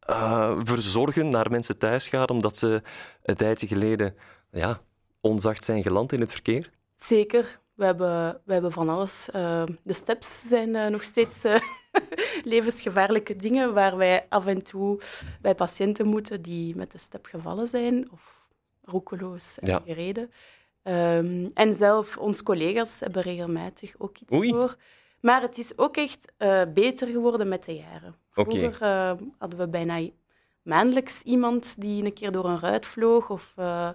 eh, 0.00 0.56
verzorgen, 0.58 1.28
naar 1.28 1.50
mensen 1.50 1.78
thuis 1.78 2.08
gaan, 2.08 2.28
omdat 2.28 2.58
ze 2.58 2.82
een 3.22 3.36
tijdje 3.36 3.66
geleden 3.66 4.14
ja, 4.56 4.80
onzacht 5.20 5.64
zijn 5.64 5.82
geland 5.82 6.12
in 6.12 6.20
het 6.20 6.32
verkeer? 6.32 6.70
Zeker. 6.94 7.60
We 7.74 7.84
hebben, 7.84 8.40
we 8.44 8.52
hebben 8.52 8.72
van 8.72 8.88
alles. 8.88 9.30
Eh, 9.30 9.62
de 9.82 9.94
steps 9.94 10.48
zijn 10.48 10.74
eh, 10.76 10.86
nog 10.86 11.04
steeds 11.04 11.44
eh, 11.44 11.60
levensgevaarlijke 12.44 13.36
dingen 13.36 13.74
waar 13.74 13.96
wij 13.96 14.26
af 14.28 14.46
en 14.46 14.62
toe 14.62 15.00
bij 15.40 15.54
patiënten 15.54 16.06
moeten 16.06 16.42
die 16.42 16.76
met 16.76 16.92
de 16.92 16.98
step 16.98 17.26
gevallen 17.26 17.68
zijn 17.68 18.10
of 18.12 18.48
roekeloos 18.82 19.52
zijn 19.52 19.66
Ja. 19.70 19.82
gereden. 19.86 20.30
Ehm, 20.82 21.48
en 21.54 21.74
zelf, 21.74 22.16
onze 22.16 22.42
collega's 22.42 23.00
hebben 23.00 23.22
regelmatig 23.22 23.94
ook 23.98 24.18
iets 24.18 24.32
Oei. 24.34 24.50
voor. 24.50 24.76
Maar 25.20 25.42
het 25.42 25.58
is 25.58 25.78
ook 25.78 25.96
echt 25.96 26.32
eh, 26.36 26.62
beter 26.74 27.08
geworden 27.08 27.48
met 27.48 27.64
de 27.64 27.74
jaren. 27.74 28.14
Vroeger 28.30 28.76
eh, 28.82 29.12
hadden 29.38 29.58
we 29.58 29.68
bijna 29.68 30.00
maandelijks 30.66 31.22
iemand 31.22 31.80
die 31.80 32.04
een 32.04 32.12
keer 32.12 32.32
door 32.32 32.44
een 32.44 32.60
ruit 32.60 32.86
vloog 32.86 33.30
of 33.30 33.52
eh, 33.56 33.88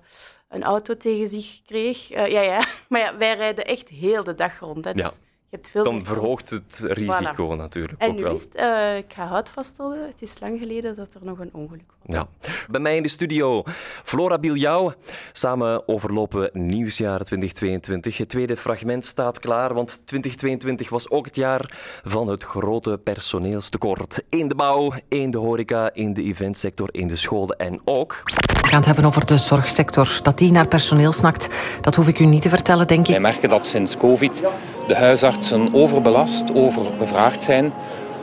een 0.49 0.63
auto 0.63 0.97
tegen 0.97 1.27
zich 1.27 1.61
kreeg. 1.65 2.11
Eh, 2.11 2.27
ja, 2.27 2.41
ja, 2.41 2.65
maar 2.89 2.99
ja, 2.99 3.17
wij 3.17 3.35
rijden 3.35 3.65
echt 3.65 3.89
heel 3.89 4.23
de 4.23 4.35
dag 4.35 4.59
rond. 4.59 4.85
Hè, 4.85 4.91
Ja. 4.91 5.07
dus 5.07 5.17
hebt 5.51 5.67
veel 5.67 5.83
Dan 5.83 6.05
verhoogt 6.05 6.49
het 6.49 6.79
risico 6.83 7.55
natuurlijk 7.55 8.01
En 8.01 8.09
ook 8.09 8.15
nu 8.15 8.23
wel. 8.23 8.33
is 8.33 8.41
het, 8.41 8.55
eh, 8.55 8.97
ik 8.97 9.13
ga 9.13 9.25
hout 9.25 9.49
vaststellen, 9.49 10.07
het 10.07 10.21
is 10.21 10.39
lang 10.39 10.59
geleden 10.59 10.95
dat 10.95 11.13
er 11.13 11.19
nog 11.23 11.39
een 11.39 11.49
ongeluk 11.53 11.83
was. 11.87 12.15
Ja. 12.15 12.27
Bij 12.69 12.81
mij 12.81 12.95
in 12.95 13.03
de 13.03 13.09
studio 13.09 13.63
Flora 14.03 14.37
Biljauw. 14.37 14.93
Samen 15.31 15.87
overlopen 15.87 16.49
nieuwsjaar 16.53 17.23
2022. 17.23 18.17
Het 18.17 18.29
tweede 18.29 18.57
fragment 18.57 19.05
staat 19.05 19.39
klaar, 19.39 19.73
want 19.73 20.01
2022 20.05 20.89
was 20.89 21.09
ook 21.09 21.25
het 21.25 21.35
jaar 21.35 21.71
van 22.03 22.27
het 22.27 22.43
grote 22.43 22.99
personeelstekort. 23.03 24.23
In 24.29 24.47
de 24.47 24.55
bouw, 24.55 24.93
in 25.07 25.31
de 25.31 25.37
horeca, 25.37 25.93
in 25.93 26.13
de 26.13 26.23
eventsector, 26.23 26.89
in 26.91 27.07
de 27.07 27.15
scholen 27.15 27.57
en 27.57 27.81
ook... 27.83 28.21
We 28.61 28.67
gaan 28.67 28.77
het 28.77 28.85
hebben 28.85 29.05
over 29.05 29.25
de 29.25 29.37
zorgsector. 29.37 30.19
Dat 30.23 30.37
die 30.37 30.51
naar 30.51 30.67
personeel 30.67 31.11
snakt, 31.11 31.47
dat 31.81 31.95
hoef 31.95 32.07
ik 32.07 32.19
u 32.19 32.25
niet 32.25 32.41
te 32.41 32.49
vertellen, 32.49 32.87
denk 32.87 33.05
ik. 33.07 33.11
Wij 33.11 33.19
merken 33.19 33.49
dat 33.49 33.67
sinds 33.67 33.97
COVID 33.97 34.43
de 34.87 34.95
huisartsen 35.41 35.81
overbelast, 35.81 36.53
overbevraagd 36.53 37.43
zijn. 37.43 37.73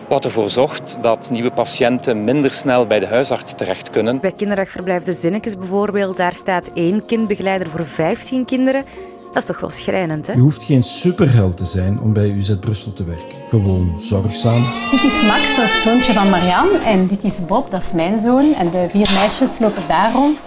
Wat 0.08 0.24
ervoor 0.24 0.50
zorgt 0.50 0.98
dat 1.00 1.30
nieuwe 1.30 1.50
patiënten 1.50 2.24
minder 2.24 2.52
snel 2.52 2.86
bij 2.86 2.98
de 2.98 3.06
huisarts 3.06 3.54
terecht 3.54 3.90
kunnen. 3.90 4.20
Bij 4.20 4.32
kinderdagverblijf 4.32 5.02
De 5.02 5.12
Zinnekes 5.12 5.56
bijvoorbeeld, 5.56 6.16
daar 6.16 6.34
staat 6.34 6.70
één 6.74 7.06
kindbegeleider 7.06 7.68
voor 7.68 7.86
15 7.86 8.44
kinderen. 8.44 8.84
Dat 9.32 9.36
is 9.36 9.44
toch 9.44 9.60
wel 9.60 9.70
schrijnend, 9.70 10.26
hè? 10.26 10.32
Je 10.32 10.38
hoeft 10.38 10.64
geen 10.64 10.82
superheld 10.82 11.56
te 11.56 11.64
zijn 11.64 12.00
om 12.00 12.12
bij 12.12 12.30
UZ 12.30 12.56
Brussel 12.60 12.92
te 12.92 13.04
werken. 13.04 13.38
Gewoon 13.48 13.98
zorgzaam. 13.98 14.64
Dit 14.90 15.04
is 15.04 15.22
Max, 15.22 15.56
dat 15.56 15.64
is 15.64 15.74
het 15.74 15.82
zoontje 15.82 16.12
van 16.12 16.30
Marianne. 16.30 16.78
En 16.78 17.06
dit 17.06 17.24
is 17.24 17.46
Bob, 17.46 17.70
dat 17.70 17.82
is 17.82 17.92
mijn 17.92 18.18
zoon. 18.18 18.54
En 18.54 18.70
de 18.70 18.86
vier 18.90 19.10
meisjes 19.12 19.58
lopen 19.58 19.82
daar 19.88 20.12
rond. 20.12 20.38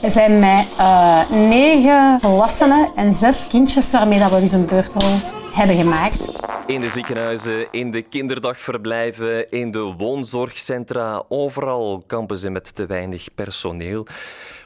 We 0.00 0.10
zijn 0.10 0.38
met 0.38 0.66
eh, 0.78 1.30
negen 1.30 2.18
volwassenen 2.20 2.88
en 2.96 3.14
zes 3.14 3.46
kindjes 3.48 3.90
waarmee 3.90 4.18
dat 4.18 4.30
we 4.30 4.40
dus 4.40 4.52
een 4.52 4.66
beurtrol 4.66 5.20
hebben 5.52 5.76
gemaakt. 5.76 6.50
In 6.66 6.80
de 6.80 6.88
ziekenhuizen, 6.88 7.72
in 7.72 7.90
de 7.90 8.02
kinderdagverblijven, 8.02 9.50
in 9.50 9.70
de 9.70 9.80
woonzorgcentra, 9.80 11.24
overal 11.28 12.02
kampen 12.06 12.38
ze 12.38 12.50
met 12.50 12.74
te 12.74 12.86
weinig 12.86 13.34
personeel. 13.34 14.06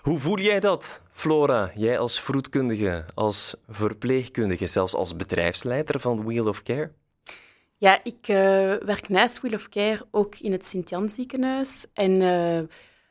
Hoe 0.02 0.18
voel 0.18 0.38
jij 0.38 0.60
dat, 0.60 1.02
Flora? 1.10 1.70
Jij 1.74 1.98
als 1.98 2.20
vroedkundige, 2.20 3.04
als 3.14 3.54
verpleegkundige, 3.68 4.66
zelfs 4.66 4.94
als 4.94 5.16
bedrijfsleider 5.16 6.00
van 6.00 6.24
Wheel 6.24 6.48
of 6.48 6.62
Care? 6.62 6.90
Ja, 7.78 8.00
ik 8.02 8.28
eh, 8.28 8.36
werk 8.74 9.08
naast 9.08 9.40
Wheel 9.40 9.54
of 9.54 9.68
Care 9.68 10.06
ook 10.10 10.38
in 10.38 10.52
het 10.52 10.64
Sint-Jan 10.64 11.10
ziekenhuis. 11.10 11.86
En 11.92 12.12
eh, 12.12 12.18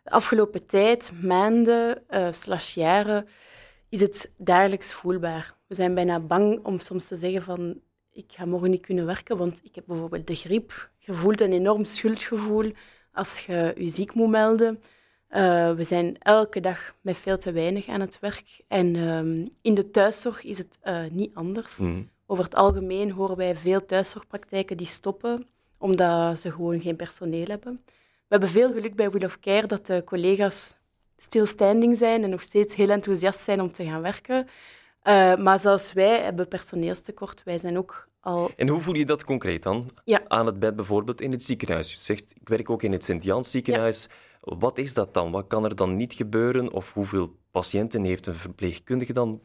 de 0.03 0.11
afgelopen 0.11 0.65
tijd, 0.65 1.11
maanden 1.21 2.03
eh, 2.07 2.27
slash 2.31 2.73
jaren, 2.73 3.27
is 3.89 4.01
het 4.01 4.31
dagelijks 4.37 4.93
voelbaar. 4.93 5.54
We 5.67 5.75
zijn 5.75 5.93
bijna 5.93 6.19
bang 6.19 6.59
om 6.63 6.79
soms 6.79 7.07
te 7.07 7.15
zeggen 7.15 7.41
van 7.41 7.79
ik 8.11 8.25
ga 8.27 8.45
morgen 8.45 8.69
niet 8.69 8.85
kunnen 8.85 9.05
werken, 9.05 9.37
want 9.37 9.59
ik 9.63 9.75
heb 9.75 9.83
bijvoorbeeld 9.87 10.27
de 10.27 10.35
griep. 10.35 10.89
Je 10.97 11.13
voelt 11.13 11.41
een 11.41 11.53
enorm 11.53 11.85
schuldgevoel 11.85 12.71
als 13.11 13.39
je 13.39 13.73
je 13.77 13.87
ziek 13.87 14.13
moet 14.13 14.29
melden. 14.29 14.81
Eh, 15.27 15.73
we 15.73 15.83
zijn 15.83 16.17
elke 16.19 16.59
dag 16.59 16.95
met 17.01 17.17
veel 17.17 17.37
te 17.37 17.51
weinig 17.51 17.87
aan 17.87 17.99
het 17.99 18.19
werk. 18.19 18.61
En 18.67 18.95
ehm, 18.95 19.45
in 19.61 19.73
de 19.73 19.91
thuiszorg 19.91 20.43
is 20.43 20.57
het 20.57 20.79
eh, 20.81 21.03
niet 21.11 21.35
anders. 21.35 21.77
Mm. 21.77 22.09
Over 22.25 22.43
het 22.43 22.55
algemeen 22.55 23.11
horen 23.11 23.37
wij 23.37 23.55
veel 23.55 23.85
thuiszorgpraktijken 23.85 24.77
die 24.77 24.87
stoppen 24.87 25.47
omdat 25.77 26.39
ze 26.39 26.51
gewoon 26.51 26.81
geen 26.81 26.95
personeel 26.95 27.45
hebben. 27.45 27.81
We 27.85 28.27
hebben 28.27 28.49
veel 28.49 28.73
geluk 28.73 28.95
bij 28.95 29.11
Will 29.11 29.25
of 29.25 29.39
Care 29.39 29.67
dat 29.67 29.85
de 29.85 30.03
collega's 30.05 30.73
stilstanding 31.17 31.97
zijn 31.97 32.23
en 32.23 32.29
nog 32.29 32.41
steeds 32.41 32.75
heel 32.75 32.89
enthousiast 32.89 33.39
zijn 33.39 33.61
om 33.61 33.71
te 33.71 33.85
gaan 33.85 34.01
werken. 34.01 34.47
Eh, 35.05 35.35
maar 35.35 35.59
zoals 35.59 35.93
wij 35.93 36.21
hebben 36.21 36.47
personeelstekort. 36.47 37.43
Wij 37.43 37.57
zijn 37.57 37.77
ook 37.77 38.07
al... 38.19 38.51
En 38.55 38.67
hoe 38.67 38.81
voel 38.81 38.95
je 38.95 39.05
dat 39.05 39.23
concreet 39.23 39.63
dan? 39.63 39.89
Ja. 40.03 40.21
Aan 40.27 40.45
het 40.45 40.59
bed 40.59 40.75
bijvoorbeeld 40.75 41.21
in 41.21 41.31
het 41.31 41.43
ziekenhuis. 41.43 41.91
Je 41.91 41.97
zegt, 41.97 42.33
ik 42.41 42.47
werk 42.47 42.69
ook 42.69 42.83
in 42.83 42.91
het 42.91 43.03
Sint-Jans 43.03 43.51
ziekenhuis. 43.51 44.09
Wat 44.41 44.77
is 44.77 44.93
dat 44.93 45.13
dan? 45.13 45.31
Wat 45.31 45.47
kan 45.47 45.63
er 45.63 45.75
dan 45.75 45.95
niet 45.95 46.13
gebeuren? 46.13 46.71
Of 46.71 46.93
hoeveel 46.93 47.35
patiënten 47.51 48.03
heeft 48.03 48.27
een 48.27 48.35
verpleegkundige 48.35 49.13
dan? 49.13 49.41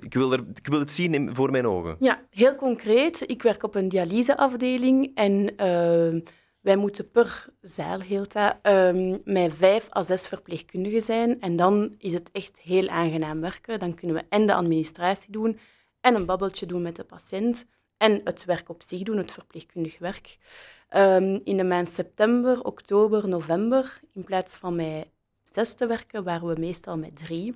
Ik 0.00 0.14
wil, 0.14 0.32
er, 0.32 0.44
ik 0.54 0.66
wil 0.66 0.78
het 0.78 0.90
zien 0.90 1.34
voor 1.34 1.50
mijn 1.50 1.66
ogen. 1.66 1.96
Ja, 1.98 2.20
heel 2.30 2.54
concreet. 2.54 3.30
Ik 3.30 3.42
werk 3.42 3.62
op 3.62 3.74
een 3.74 3.88
dialyseafdeling 3.88 5.10
en 5.14 5.56
eh, 5.56 6.20
wij 6.60 6.76
moeten 6.76 7.10
per 7.10 7.46
zaal 7.60 8.00
heel 8.00 8.28
dat, 8.28 8.58
ehm, 8.62 9.18
met 9.24 9.54
vijf 9.54 9.96
à 9.96 10.02
zes 10.02 10.28
verpleegkundigen 10.28 11.02
zijn. 11.02 11.40
En 11.40 11.56
dan 11.56 11.94
is 11.98 12.14
het 12.14 12.30
echt 12.32 12.60
heel 12.60 12.88
aangenaam 12.88 13.40
werken. 13.40 13.78
Dan 13.78 13.94
kunnen 13.94 14.16
we 14.16 14.24
en 14.28 14.46
de 14.46 14.54
administratie 14.54 15.32
doen 15.32 15.58
en 16.00 16.16
een 16.16 16.26
babbeltje 16.26 16.66
doen 16.66 16.82
met 16.82 16.96
de 16.96 17.04
patiënt 17.04 17.66
en 17.96 18.20
het 18.24 18.44
werk 18.44 18.68
op 18.68 18.82
zich 18.86 19.02
doen, 19.02 19.16
het 19.16 19.32
verpleegkundig 19.32 19.98
werk. 19.98 20.38
Ehm, 20.88 21.38
in 21.44 21.56
de 21.56 21.64
maand 21.64 21.90
september, 21.90 22.64
oktober, 22.64 23.28
november, 23.28 24.00
in 24.12 24.24
plaats 24.24 24.56
van 24.56 24.76
met 24.76 25.08
zes 25.44 25.74
te 25.74 25.86
werken, 25.86 26.24
waren 26.24 26.48
we 26.54 26.60
meestal 26.60 26.98
met 26.98 27.16
drie. 27.16 27.54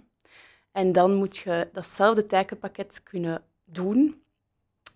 En 0.72 0.92
dan 0.92 1.14
moet 1.14 1.36
je 1.36 1.68
datzelfde 1.72 2.26
takenpakket 2.26 3.02
kunnen 3.02 3.42
doen. 3.64 4.23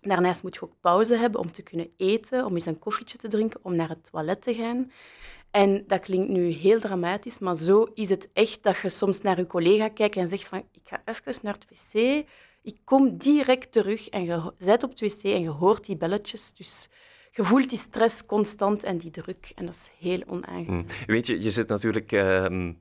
Daarnaast 0.01 0.43
moet 0.43 0.53
je 0.53 0.61
ook 0.61 0.73
pauze 0.81 1.15
hebben 1.15 1.39
om 1.41 1.51
te 1.51 1.61
kunnen 1.61 1.89
eten, 1.97 2.45
om 2.45 2.53
eens 2.53 2.65
een 2.65 2.79
koffietje 2.79 3.17
te 3.17 3.27
drinken, 3.27 3.59
om 3.63 3.75
naar 3.75 3.89
het 3.89 4.09
toilet 4.11 4.41
te 4.41 4.53
gaan. 4.53 4.91
En 5.51 5.83
dat 5.87 5.99
klinkt 5.99 6.29
nu 6.29 6.49
heel 6.49 6.79
dramatisch, 6.79 7.39
maar 7.39 7.55
zo 7.55 7.87
is 7.93 8.09
het 8.09 8.29
echt 8.33 8.63
dat 8.63 8.77
je 8.77 8.89
soms 8.89 9.21
naar 9.21 9.37
je 9.37 9.47
collega 9.47 9.89
kijkt 9.89 10.15
en 10.15 10.29
zegt 10.29 10.47
van 10.47 10.59
ik 10.59 10.81
ga 10.83 11.01
even 11.05 11.39
naar 11.41 11.57
het 11.59 11.65
wc, 11.93 12.25
ik 12.61 12.77
kom 12.83 13.17
direct 13.17 13.71
terug 13.71 14.09
en 14.09 14.23
je 14.23 14.53
zit 14.57 14.83
op 14.83 14.89
het 14.89 14.99
wc 14.99 15.23
en 15.23 15.41
je 15.41 15.49
hoort 15.49 15.85
die 15.85 15.97
belletjes. 15.97 16.53
Dus 16.53 16.89
je 17.31 17.43
voelt 17.43 17.69
die 17.69 17.77
stress 17.77 18.25
constant 18.25 18.83
en 18.83 18.97
die 18.97 19.11
druk 19.11 19.51
en 19.55 19.65
dat 19.65 19.75
is 19.75 19.91
heel 19.99 20.23
onaangenaam. 20.27 20.75
Mm. 20.75 20.85
Weet 21.05 21.27
je, 21.27 21.41
je 21.41 21.51
zit 21.51 21.67
natuurlijk 21.67 22.11
ehm, 22.11 22.73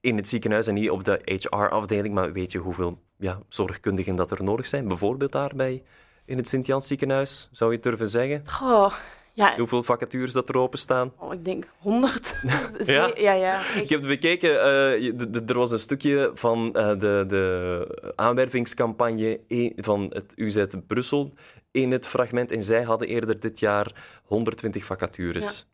in 0.00 0.16
het 0.16 0.28
ziekenhuis 0.28 0.66
en 0.66 0.74
niet 0.74 0.90
op 0.90 1.04
de 1.04 1.20
HR-afdeling, 1.24 2.14
maar 2.14 2.32
weet 2.32 2.52
je 2.52 2.58
hoeveel 2.58 3.02
ja, 3.18 3.40
zorgkundigen 3.48 4.16
dat 4.16 4.30
er 4.30 4.42
nodig 4.42 4.66
zijn? 4.66 4.88
Bijvoorbeeld 4.88 5.32
daarbij 5.32 5.82
in 6.24 6.36
het 6.36 6.48
Sint-Jans 6.48 6.86
ziekenhuis, 6.86 7.48
zou 7.52 7.70
je 7.70 7.76
het 7.76 7.84
durven 7.84 8.08
zeggen? 8.08 8.42
Goh, 8.48 8.92
ja, 9.32 9.56
Hoeveel 9.56 9.82
vacatures 9.82 10.32
dat 10.32 10.48
er 10.48 10.56
openstaan? 10.58 11.12
oh, 11.18 11.32
ik 11.32 11.44
denk 11.44 11.66
honderd. 11.78 12.34
Ja? 12.86 13.10
ja, 13.16 13.32
ja. 13.32 13.60
Ik 13.74 13.88
heb 13.88 13.98
het 14.00 14.08
bekeken, 14.08 14.50
eh, 14.60 15.48
er 15.50 15.58
was 15.58 15.70
een 15.70 15.78
stukje 15.78 16.30
van 16.34 16.74
eh, 16.74 16.88
de, 16.98 17.24
de 17.28 18.12
aanwervingscampagne 18.16 19.40
in- 19.46 19.72
van 19.76 20.06
het 20.12 20.32
UZ 20.36 20.64
Brussel 20.86 21.32
in 21.70 21.90
het 21.90 22.06
fragment. 22.08 22.52
En 22.52 22.62
zij 22.62 22.82
hadden 22.82 23.08
eerder 23.08 23.40
dit 23.40 23.58
jaar 23.58 23.92
120 24.24 24.84
vacatures 24.84 25.66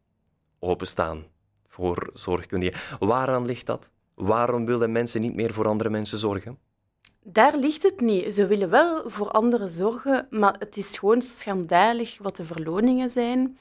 openstaan 0.59 1.25
voor 1.67 2.11
zorgkundigen. 2.15 2.81
Waaraan 2.99 3.47
ligt 3.47 3.67
dat? 3.67 3.91
Waarom 4.15 4.67
willen 4.67 4.93
mensen 4.93 5.21
niet 5.21 5.35
meer 5.35 5.53
voor 5.53 5.67
andere 5.69 5.91
mensen 5.91 6.19
zorgen? 6.19 6.59
Daar 7.23 7.57
ligt 7.57 7.83
het 7.83 8.01
niet. 8.01 8.35
Ze 8.35 8.47
willen 8.47 8.71
wel 8.71 9.11
voor 9.11 9.31
anderen 9.31 9.69
zorgen, 9.69 10.27
maar 10.31 10.57
het 10.59 10.77
is 10.77 10.99
gewoon 10.99 11.23
schandalig 11.23 12.19
wat 12.19 12.37
de 12.37 12.45
verloningen 12.45 13.11
zijn. 13.11 13.59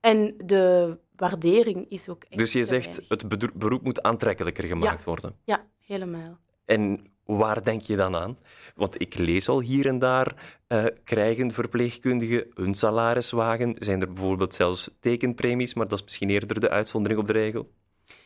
En 0.00 0.34
de 0.44 0.96
waardering 1.16 1.86
is 1.88 2.08
ook 2.08 2.24
echt 2.24 2.38
Dus 2.38 2.52
je 2.52 2.60
te 2.60 2.66
zegt, 2.66 3.00
het 3.08 3.54
beroep 3.54 3.82
moet 3.82 4.02
aantrekkelijker 4.02 4.64
gemaakt 4.64 5.04
worden. 5.04 5.36
Ja, 5.44 5.66
helemaal. 5.86 6.38
En 6.64 7.12
waar 7.24 7.64
denk 7.64 7.82
je 7.82 7.96
dan 7.96 8.16
aan? 8.16 8.38
Want 8.74 9.00
ik 9.00 9.14
lees 9.14 9.48
al 9.48 9.60
hier 9.60 9.86
en 9.86 9.98
daar, 9.98 10.58
eh, 10.66 10.84
krijgen 11.04 11.52
verpleegkundigen 11.52 12.46
een 12.54 12.74
salariswagen? 12.74 13.76
Zijn 13.78 14.00
er 14.00 14.12
bijvoorbeeld 14.12 14.54
zelfs 14.54 14.90
tekenpremies, 15.00 15.74
maar 15.74 15.88
dat 15.88 15.98
is 15.98 16.04
misschien 16.04 16.30
eerder 16.30 16.60
de 16.60 16.70
uitzondering 16.70 17.20
op 17.20 17.26
de 17.26 17.32
regel? 17.32 17.70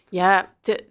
Ja, 0.08 0.54
de, 0.60 0.86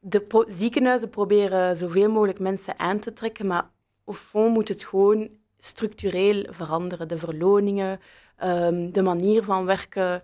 de 0.00 0.44
ziekenhuizen 0.46 1.10
proberen 1.10 1.76
zoveel 1.76 2.10
mogelijk 2.10 2.38
mensen 2.38 2.78
aan 2.78 2.98
te 2.98 3.12
trekken, 3.12 3.46
maar 3.46 3.70
au 4.04 4.16
fond 4.16 4.54
moet 4.54 4.68
het 4.68 4.84
gewoon 4.84 5.28
structureel 5.58 6.44
veranderen. 6.48 7.08
De 7.08 7.18
verloningen, 7.18 8.00
ehm, 8.36 8.90
de 8.90 9.02
manier 9.02 9.42
van 9.44 9.64
werken. 9.64 10.22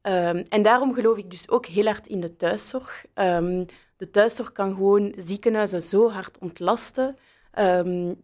Ehm, 0.00 0.44
en 0.48 0.62
daarom 0.62 0.94
geloof 0.94 1.16
ik 1.16 1.30
dus 1.30 1.48
ook 1.48 1.66
heel 1.66 1.84
hard 1.84 2.06
in 2.06 2.20
de 2.20 2.36
thuiszorg. 2.36 3.04
Ehm, 3.14 3.64
de 3.96 4.10
thuiszorg 4.10 4.52
kan 4.52 4.74
gewoon 4.74 5.14
ziekenhuizen 5.16 5.82
zo 5.82 6.10
hard 6.10 6.38
ontlasten 6.38 7.16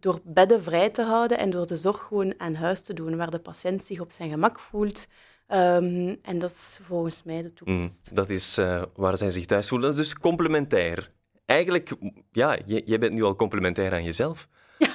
door 0.00 0.20
bedden 0.24 0.62
vrij 0.62 0.90
te 0.90 1.02
houden 1.02 1.38
en 1.38 1.50
door 1.50 1.66
de 1.66 1.76
zorg 1.76 1.98
gewoon 2.08 2.34
aan 2.36 2.54
huis 2.54 2.80
te 2.82 2.92
doen, 2.94 3.16
waar 3.16 3.30
de 3.30 3.38
patiënt 3.38 3.84
zich 3.84 4.00
op 4.00 4.12
zijn 4.12 4.30
gemak 4.30 4.58
voelt. 4.60 5.06
Ehm, 5.50 6.14
en 6.22 6.38
dat 6.38 6.50
is 6.50 6.78
volgens 6.82 7.22
mij 7.22 7.42
de 7.42 7.52
toekomst. 7.52 8.08
Mm, 8.10 8.16
dat 8.16 8.28
is 8.28 8.58
eh, 8.58 8.82
waar 8.94 9.16
zij 9.16 9.30
zich 9.30 9.46
thuis 9.46 9.68
voelen. 9.68 9.90
Dat 9.90 9.98
is 9.98 10.08
dus 10.08 10.18
complementair. 10.18 11.12
Eigenlijk, 11.46 11.90
ja, 12.32 12.58
je- 12.64 12.82
jij 12.84 12.98
bent 12.98 13.12
nu 13.14 13.22
al 13.22 13.34
complementair 13.34 13.92
aan 13.92 14.04
jezelf. 14.04 14.48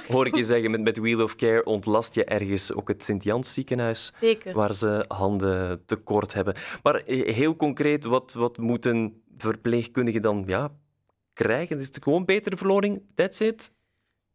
hoor 0.08 0.26
ik 0.26 0.36
je 0.36 0.44
zeggen, 0.44 0.70
met, 0.70 0.80
met 0.80 0.98
Wheel 0.98 1.22
of 1.22 1.34
Care 1.34 1.64
ontlast 1.64 2.14
je 2.14 2.24
ergens 2.24 2.72
ook 2.72 2.88
het 2.88 3.02
Sint-Jans 3.02 3.52
ziekenhuis, 3.52 4.12
Zeker. 4.20 4.54
waar 4.54 4.74
ze 4.74 5.04
handen 5.08 5.84
tekort 5.84 6.32
hebben. 6.34 6.54
Maar 6.82 6.94
eh, 6.94 7.34
heel 7.34 7.56
concreet, 7.56 8.04
wat, 8.04 8.32
wat 8.32 8.58
moeten 8.58 9.22
verpleegkundigen 9.36 10.22
dan 10.22 10.42
ja, 10.46 10.72
krijgen? 11.32 11.78
Is 11.78 11.86
het 11.86 11.98
gewoon 12.02 12.24
betere 12.24 12.56
verloning? 12.56 13.02
That's 13.14 13.40
it? 13.40 13.72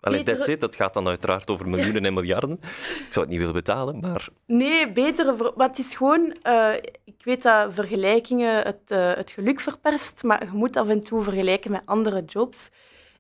Alleen 0.02 0.18
Betere- 0.20 0.38
that's 0.38 0.50
it, 0.50 0.60
dat 0.62 0.76
gaat 0.76 0.94
dan 0.94 1.08
uiteraard 1.08 1.50
over 1.50 1.70
miljoenen 1.70 2.06
en 2.06 2.14
miljarden. 2.14 2.60
Ik 2.62 3.06
zou 3.10 3.20
het 3.20 3.28
niet 3.30 3.38
willen 3.38 3.54
betalen, 3.54 4.00
maar 4.00 4.28
Nee, 4.46 4.92
betere... 4.92 5.36
ver- 5.36 5.52
Maar 5.56 5.68
het 5.68 5.80
is 5.80 5.94
gewoon... 5.94 6.36
eh, 6.42 6.74
ik 7.06 7.24
weet 7.24 7.42
dat 7.44 7.74
vergelijkingen 7.74 8.62
het, 8.64 8.82
eh, 8.92 9.14
het 9.14 9.32
geluk 9.32 9.60
verperst, 9.60 10.24
maar 10.24 10.44
je 10.44 10.50
moet 10.54 10.78
af 10.78 10.88
en 10.88 11.02
toe 11.04 11.22
vergelijken 11.24 11.72
met 11.72 11.82
andere 11.86 12.24
jobs. 12.26 12.70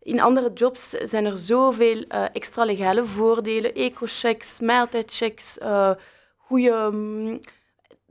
In 0.01 0.21
andere 0.21 0.51
jobs 0.53 0.89
zijn 0.89 1.25
er 1.25 1.37
zoveel 1.37 2.03
eh, 2.07 2.25
extra 2.33 2.63
legale 2.65 3.03
voordelen. 3.05 3.73
Eco-checks, 3.73 4.59
maaltijdchecks, 4.59 5.57
goede... 6.37 6.89
mm, 6.91 7.39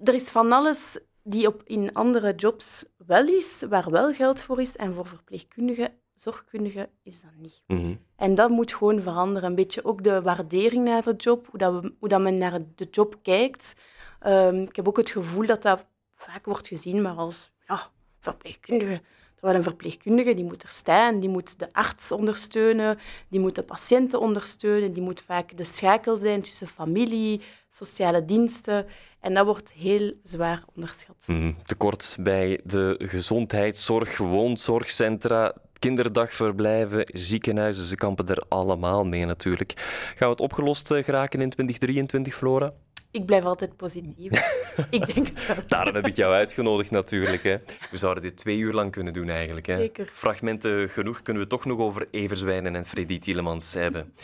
er 0.05 0.15
is 0.15 0.31
van 0.31 0.53
alles 0.53 0.99
die 1.23 1.47
op, 1.47 1.63
in 1.65 1.93
andere 1.93 2.35
jobs 2.35 2.85
wel 3.07 3.27
is, 3.27 3.63
waar 3.69 3.91
wel 3.91 4.13
geld 4.15 4.43
voor 4.43 4.61
is. 4.61 4.77
En 4.77 4.95
voor 4.95 5.07
verpleegkundigen, 5.07 5.93
zorgkundigen 6.21 6.89
is 7.03 7.21
dat 7.21 7.31
niet. 7.37 7.63
mhm. 7.67 7.95
En 8.17 8.35
dat 8.35 8.51
moet 8.51 8.73
gewoon 8.75 9.01
veranderen. 9.01 9.49
Een 9.49 9.55
beetje 9.55 9.85
ook 9.85 10.03
de 10.05 10.23
waardering 10.23 10.85
naar 10.85 11.03
de 11.03 11.15
job, 11.17 11.47
hoe, 11.51 11.59
dat 11.59 11.83
we, 11.83 11.95
hoe 11.99 12.09
dat 12.09 12.21
men 12.21 12.39
naar 12.39 12.61
de 12.75 12.89
job 12.91 13.17
kijkt. 13.23 13.75
Ehm, 14.21 14.63
ik 14.63 14.77
heb 14.77 14.89
ook 14.89 14.97
het 14.97 15.11
gevoel 15.11 15.47
dat 15.47 15.63
dat 15.63 15.87
vaak 16.15 16.45
wordt 16.45 16.69
gezien, 16.69 17.03
maar 17.03 17.15
als 17.15 17.51
ja, 17.67 17.91
verpleegkundige. 18.19 19.01
Terwijl 19.35 19.59
een 19.59 19.65
verpleegkundige 19.65 20.35
die 20.35 20.45
moet 20.45 20.63
er 20.63 20.71
staan, 20.71 21.21
die 21.21 21.29
moet 21.29 21.59
de 21.59 21.73
arts 21.73 22.13
ondersteunen, 22.13 22.99
die 23.29 23.41
moet 23.41 23.55
de 23.55 23.63
patiënten 23.63 24.21
ondersteunen, 24.21 24.93
die 24.93 25.03
moet 25.03 25.21
vaak 25.21 25.57
de 25.57 25.65
schakel 25.65 26.17
zijn 26.17 26.43
tussen 26.43 26.67
familie, 26.67 27.41
sociale 27.71 28.25
diensten. 28.25 28.87
En 29.21 29.35
dat 29.35 29.47
wordt 29.47 29.73
heel 29.73 30.15
zwaar 30.23 30.63
onderschat. 30.75 31.25
Mhm. 31.27 31.53
tekort 31.65 32.17
bij 32.21 32.61
de 32.65 32.95
gezondheidszorg, 32.99 34.17
woonzorgcentra, 34.17 35.55
kinderdagverblijven, 35.81 37.03
ziekenhuizen. 37.13 37.85
Ze 37.85 37.97
kampen 37.97 38.29
er 38.29 38.45
allemaal 38.49 39.05
mee 39.05 39.25
natuurlijk. 39.25 39.73
Gaan 40.17 40.29
we 40.29 40.35
het 40.35 40.41
opgelost 40.41 40.91
eh, 40.91 41.05
geraken 41.05 41.41
in 41.41 41.51
2023, 41.51 42.35
Flora? 42.35 42.73
Ik 43.13 43.27
blijf 43.27 43.45
altijd 43.45 43.77
positief. 43.77 44.31
ik 44.91 45.15
denk 45.15 45.27
het 45.27 45.47
wel. 45.47 45.57
Daarom 45.67 45.95
heb 45.95 46.07
ik 46.07 46.17
jou 46.17 46.35
uitgenodigd 46.35 46.91
natuurlijk. 46.91 47.43
Hè. 47.43 47.57
We 47.91 47.97
zouden 47.97 48.23
dit 48.23 48.37
twee 48.37 48.59
uur 48.59 48.73
lang 48.73 48.91
kunnen 48.91 49.13
doen 49.13 49.29
eigenlijk. 49.29 49.67
Hè. 49.67 49.77
Zeker. 49.77 50.09
Fragmenten 50.13 50.91
genoeg 50.91 51.23
kunnen 51.23 51.43
we 51.43 51.49
toch 51.49 51.65
nog 51.65 51.79
over 51.79 52.09
Everswijnen 52.11 52.77
en 52.77 52.87
Freddy 52.87 53.19
Tielemans 53.19 53.75
hebben. 53.75 54.15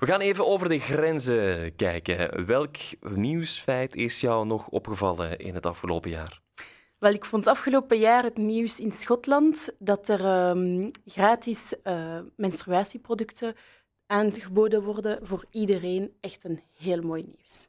We 0.00 0.06
gaan 0.06 0.20
even 0.20 0.46
over 0.46 0.68
de 0.68 0.78
grenzen 0.78 1.76
kijken. 1.76 2.46
Welk 2.46 2.76
nieuwsfeit 3.00 3.96
is 3.96 4.20
jou 4.20 4.46
nog 4.46 4.68
opgevallen 4.68 5.38
in 5.38 5.54
het 5.54 5.66
afgelopen 5.66 6.10
jaar? 6.10 6.40
Wel, 7.02 7.12
ik 7.12 7.24
vond 7.24 7.46
afgelopen 7.46 7.98
jaar 7.98 8.22
het 8.22 8.36
nieuws 8.36 8.80
in 8.80 8.92
Schotland 8.92 9.68
dat 9.78 10.08
er 10.08 10.24
ehm, 10.24 10.90
gratis 11.06 11.74
eh, 11.82 12.18
menstruatieproducten 12.36 13.54
aangeboden 14.06 14.82
worden 14.82 15.18
voor 15.22 15.44
iedereen. 15.50 16.12
Echt 16.20 16.44
een 16.44 16.60
heel 16.78 17.00
mooi 17.00 17.22
nieuws. 17.26 17.68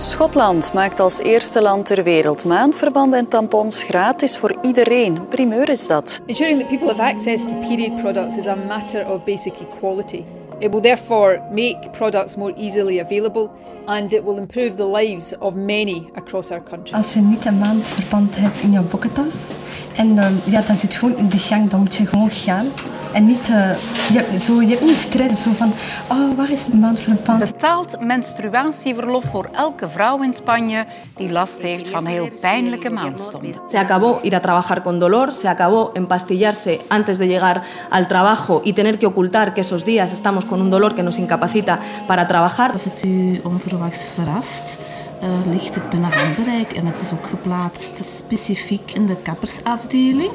Schotland 0.00 0.72
maakt 0.72 1.00
als 1.00 1.18
eerste 1.18 1.62
land 1.62 1.86
ter 1.86 2.02
wereld 2.04 2.44
maandverbanden 2.44 3.18
en 3.18 3.28
tampons 3.28 3.82
gratis 3.82 4.38
voor 4.38 4.56
iedereen. 4.62 5.28
Primeur 5.28 5.68
is 5.68 5.86
dat. 5.86 6.20
Ensuring 6.26 6.60
that 6.60 6.68
people 6.68 6.88
have 6.88 7.14
access 7.14 7.44
to 7.44 7.58
period 7.58 8.00
products 8.00 8.36
is 8.36 8.46
a 8.46 8.54
matter 8.54 9.10
of 9.10 9.24
basic 9.24 9.60
equality. 9.60 10.24
It 10.58 10.70
will 10.70 10.80
therefore 10.80 11.42
make 11.50 11.90
products 11.90 12.36
more 12.36 12.54
easily 12.54 13.00
available 13.00 13.50
and 13.86 14.12
it 14.12 14.22
will 14.22 14.36
improve 14.36 14.74
the 14.76 14.86
lives 14.86 15.38
of 15.38 15.54
many 15.54 16.10
across 16.14 16.50
our 16.50 16.62
country. 16.62 16.96
Als 16.96 17.14
je 17.14 17.20
niet 17.20 17.44
een 17.44 17.58
maandverband 17.58 18.36
hebt 18.36 18.60
in 18.60 18.72
je 18.72 18.80
bokkentas 18.80 19.50
en 19.96 20.18
ehm, 20.18 20.32
ja, 20.44 20.60
dat 20.60 20.78
zit 20.78 20.94
gewoon 20.94 21.16
in 21.16 21.28
de 21.28 21.38
gang, 21.38 21.70
dan 21.70 21.80
moet 21.80 21.94
je 21.94 22.06
gewoon 22.06 22.30
gaan. 22.30 22.66
En 23.12 23.24
niet, 23.24 23.48
eh, 23.48 23.70
je, 24.12 24.40
zo, 24.40 24.62
je 24.62 24.68
hebt 24.68 24.84
niet 24.84 24.96
stress 24.96 25.42
zo 25.42 25.50
van, 25.50 25.72
oh, 26.08 26.36
waar 26.36 26.50
is 26.50 26.66
mijn 26.68 26.80
maandverband? 26.80 27.38
Betaald 27.38 28.00
menstruatieverlof 28.00 29.24
voor 29.24 29.48
elke 29.52 29.88
vrouw 29.88 30.22
in 30.22 30.34
Spanje 30.34 30.86
die 31.16 31.30
last 31.30 31.62
heeft 31.62 31.88
van 31.88 32.06
heel 32.06 32.28
pijnlijke 32.40 32.90
maandstonden. 32.90 33.54
Se 33.68 33.78
acabó 33.78 34.18
ir 34.22 34.34
a 34.34 34.40
trabajar 34.40 34.82
con 34.82 34.98
dolor, 34.98 35.32
se 35.32 35.48
acabó 35.48 35.90
empastillarse 35.92 36.80
antes 36.88 37.18
de 37.18 37.26
llegar 37.26 37.62
al 37.90 38.06
trabajo 38.06 38.60
y 38.64 38.72
tener 38.72 38.98
que 38.98 39.06
ocultar 39.06 39.52
que 39.52 39.60
esos 39.60 39.84
días 39.84 40.12
estamos 40.12 40.44
con 40.44 40.60
un 40.60 40.70
dolor 40.70 40.94
que 40.94 41.02
nos 41.02 41.18
incapacita 41.18 41.78
para 42.06 42.26
trabajar. 42.26 42.72
Als 42.72 42.84
het 42.84 43.04
u 43.04 43.40
onverwachts 43.72 44.06
verrast, 44.06 44.78
eh, 45.20 45.46
ligt 45.46 45.74
het 45.74 45.90
binnen 45.90 46.12
handbereik 46.12 46.72
en 46.72 46.86
het 46.86 46.98
is 47.00 47.12
ook 47.12 47.26
geplaatst 47.26 48.04
specifiek 48.04 48.90
in 48.90 49.06
de 49.06 49.16
kappersafdeling, 49.22 50.32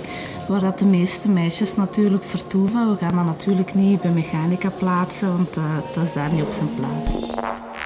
waar 0.47 0.59
dat 0.59 0.79
de 0.79 0.85
meeste 0.85 1.29
meisjes 1.29 1.75
natuurlijk 1.75 2.23
vertoeven. 2.23 2.91
We 2.91 2.97
gaan 2.97 3.15
dat 3.15 3.25
natuurlijk 3.25 3.73
niet 3.73 4.01
bij 4.01 4.11
mechanica 4.11 4.69
plaatsen, 4.69 5.27
want 5.37 5.57
eh, 5.57 5.63
dat 5.93 6.03
is 6.03 6.13
daar 6.13 6.33
niet 6.33 6.41
op 6.43 6.51
zijn 6.51 6.75
plaats. 6.75 7.35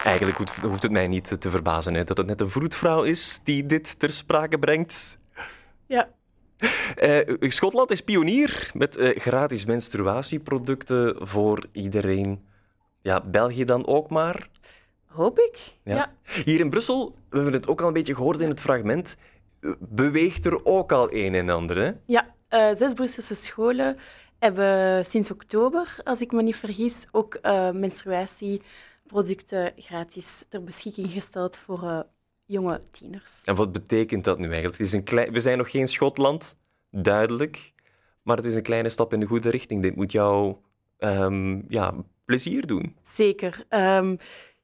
Eigenlijk 0.03 0.37
hoeft- 0.37 0.57
hoeft 0.61 0.83
het 0.83 0.91
mij 0.91 1.07
niet 1.07 1.41
te 1.41 1.49
verbazen 1.49 1.93
hè, 1.93 2.03
dat 2.03 2.17
het 2.17 2.27
net 2.27 2.41
een 2.41 2.49
vroedvrouw 2.49 3.03
is 3.03 3.39
die 3.43 3.65
dit 3.65 3.99
ter 3.99 4.13
sprake 4.13 4.59
brengt. 4.59 5.17
Ja. 5.87 6.07
Eh, 6.95 7.35
Schotland 7.39 7.91
is 7.91 8.01
pionier 8.01 8.69
met 8.73 8.97
eh, 8.97 9.19
gratis 9.19 9.65
menstruatieproducten 9.65 11.15
voor 11.27 11.65
iedereen. 11.71 12.45
Ja, 13.01 13.21
België 13.25 13.65
dan 13.65 13.87
ook 13.87 14.09
maar. 14.09 14.49
Hoop 15.11 15.39
ik. 15.39 15.73
Ja. 15.83 15.95
Ja. 15.95 16.13
Hier 16.43 16.59
in 16.59 16.69
Brussel, 16.69 17.15
we 17.29 17.35
hebben 17.35 17.53
het 17.53 17.67
ook 17.67 17.81
al 17.81 17.87
een 17.87 17.93
beetje 17.93 18.15
gehoord 18.15 18.39
in 18.39 18.49
het 18.49 18.61
fragment, 18.61 19.15
beweegt 19.79 20.45
er 20.45 20.65
ook 20.65 20.91
al 20.91 21.13
een 21.13 21.35
en 21.35 21.49
ander. 21.49 21.77
Hè? 21.77 21.91
Ja, 22.05 22.35
eh, 22.47 22.69
zes 22.77 22.93
Brusselse 22.93 23.35
scholen 23.35 23.97
hebben 24.39 25.05
sinds 25.05 25.31
oktober, 25.31 25.95
als 26.03 26.21
ik 26.21 26.31
me 26.31 26.41
niet 26.41 26.55
vergis, 26.55 27.07
ook 27.11 27.33
eh, 27.33 27.71
menstruatieproducten 27.71 29.73
gratis 29.75 30.45
ter 30.49 30.63
beschikking 30.63 31.11
gesteld 31.11 31.57
voor 31.57 31.83
eh, 31.83 31.99
jonge 32.45 32.81
tieners. 32.91 33.41
En 33.45 33.55
wat 33.55 33.71
betekent 33.71 34.23
dat 34.23 34.37
nu 34.37 34.45
eigenlijk? 34.45 34.77
Het 34.77 34.87
is 34.87 34.93
een 34.93 35.03
klein... 35.03 35.31
We 35.31 35.39
zijn 35.39 35.57
nog 35.57 35.71
geen 35.71 35.87
Schotland, 35.87 36.57
duidelijk, 36.91 37.73
maar 38.21 38.37
het 38.37 38.45
is 38.45 38.55
een 38.55 38.63
kleine 38.63 38.89
stap 38.89 39.13
in 39.13 39.19
de 39.19 39.25
goede 39.25 39.49
richting. 39.49 39.81
Dit 39.81 39.95
moet 39.95 40.11
jou 40.11 40.55
ehm, 40.97 41.61
ja, 41.67 41.93
plezier 42.25 42.67
doen. 42.67 42.95
Zeker. 43.01 43.63
Ehm, 43.69 44.15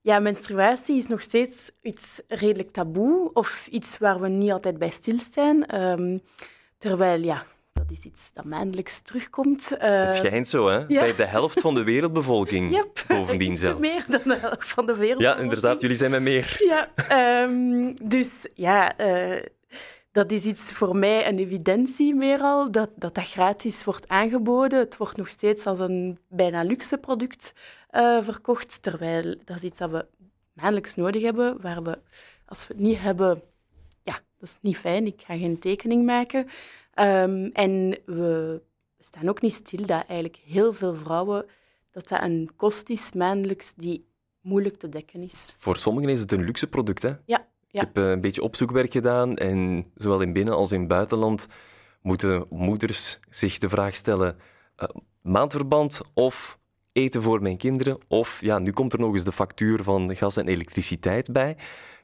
ja, 0.08 0.20
menstruatie 0.20 0.98
is 0.98 1.08
nog 1.08 1.22
steeds 1.22 1.72
iets 1.82 2.22
redelijk 2.28 2.72
taboe 2.72 3.30
of 3.34 3.68
iets 3.72 3.98
waar 3.98 4.20
we 4.20 4.28
niet 4.28 4.52
altijd 4.52 4.78
bij 4.78 4.90
stilstaan. 4.90 5.64
Ehm 5.66 6.18
terwijl, 6.78 7.24
ja, 7.24 7.46
dat 7.74 7.86
is 7.92 8.04
iets 8.06 8.30
dat 8.34 8.46
maandelijks 8.46 9.02
terugkomt. 9.02 9.78
Eh, 9.78 10.00
Het 10.04 10.14
schijnt 10.14 10.48
zo, 10.48 10.68
hè? 10.68 10.78
ja. 10.88 11.00
Bij 11.02 11.16
de 11.16 11.26
helft 11.26 11.62
van 11.62 11.74
de 11.74 11.84
wereldbevolking, 11.84 12.72
Yep. 12.76 13.04
bovendien 13.08 13.58
zelfs. 13.64 13.80
Meer 13.80 14.06
dan 14.08 14.22
de 14.24 14.38
helft 14.40 14.68
van 14.68 14.86
de 14.86 14.96
wereld. 14.96 15.22
Ja, 15.22 15.36
inderdaad, 15.38 15.82
jullie 15.82 15.96
zijn 15.96 16.12
met 16.12 16.22
meer. 16.22 16.56
Ja, 16.60 16.90
ehm, 16.96 17.94
dus 18.04 18.32
ja, 18.54 18.98
eh, 18.98 19.44
dat 20.18 20.32
is 20.32 20.46
iets 20.46 20.72
voor 20.72 20.96
mij 20.96 21.28
een 21.28 21.40
evidentie 21.40 22.16
meer 22.16 22.40
al, 22.40 22.72
dat, 22.72 22.90
dat 22.96 23.16
dat 23.16 23.30
gratis 23.30 23.84
wordt 23.84 24.08
aangeboden. 24.08 24.80
Het 24.80 24.98
wordt 24.98 25.18
nog 25.18 25.30
steeds 25.30 25.66
als 25.66 25.80
een 25.80 26.20
bijna 26.28 26.62
luxe 26.62 26.98
product 26.98 27.54
eh, 27.90 28.24
verkocht, 28.24 28.82
terwijl 28.82 29.36
dat 29.46 29.56
is 29.56 29.64
iets 29.64 29.78
dat 29.78 29.92
we 29.92 30.06
maandelijks 30.54 30.96
nodig 30.96 31.22
hebben, 31.22 31.62
waar 31.62 31.84
we, 31.84 32.00
als 32.46 32.68
we 32.68 32.74
het 32.74 32.84
niet 32.84 33.00
hebben, 33.00 33.42
ja, 34.04 34.14
dat 34.14 34.50
is 34.50 34.58
niet 34.62 34.78
fijn, 34.78 35.06
ik 35.06 35.22
ga 35.26 35.38
geen 35.38 35.60
tekening 35.60 36.06
maken. 36.06 36.48
Ehm, 36.94 37.50
en 37.54 38.00
we 38.06 38.62
staan 39.00 39.30
ook 39.30 39.42
niet 39.42 39.54
stil 39.54 39.86
dat 39.86 40.06
eigenlijk 40.08 40.42
heel 40.46 40.74
veel 40.74 40.96
vrouwen, 40.96 41.46
dat 41.92 42.08
dat 42.08 42.22
een 42.22 42.50
kost 42.56 42.90
is 42.90 43.12
maandelijks 43.12 43.74
die 43.74 44.08
moeilijk 44.42 44.80
te 44.80 44.90
dekken 44.90 45.22
is. 45.22 45.56
Voor 45.58 45.78
sommigen 45.78 46.10
is 46.10 46.20
het 46.20 46.32
een 46.32 46.44
luxe 46.44 46.68
product, 46.68 47.02
hè? 47.02 47.12
Ja, 47.26 47.48
Ik 47.72 47.80
heb 47.80 47.98
eh, 47.98 48.10
een 48.10 48.22
beetje 48.22 48.42
opzoekwerk 48.44 48.92
gedaan 48.92 49.36
en 49.36 49.86
zowel 49.96 50.22
in 50.22 50.34
binnen- 50.34 50.56
als 50.56 50.72
in 50.72 50.88
buitenland 50.88 51.48
moeten 52.02 52.46
moeders 52.50 53.20
zich 53.30 53.58
de 53.58 53.70
vraag 53.70 53.96
stellen: 53.96 54.38
eh, 54.76 54.88
maandverband 55.22 56.02
of 56.14 56.60
eten 56.92 57.22
voor 57.22 57.42
mijn 57.42 57.58
kinderen? 57.58 57.98
Of 58.08 58.42
ja, 58.42 58.60
nu 58.60 58.72
komt 58.72 58.94
er 58.94 59.00
nog 59.00 59.14
eens 59.14 59.24
de 59.24 59.32
factuur 59.32 59.84
van 59.84 60.16
gas 60.16 60.38
en 60.38 60.48
elektriciteit 60.48 61.32
bij. 61.34 61.58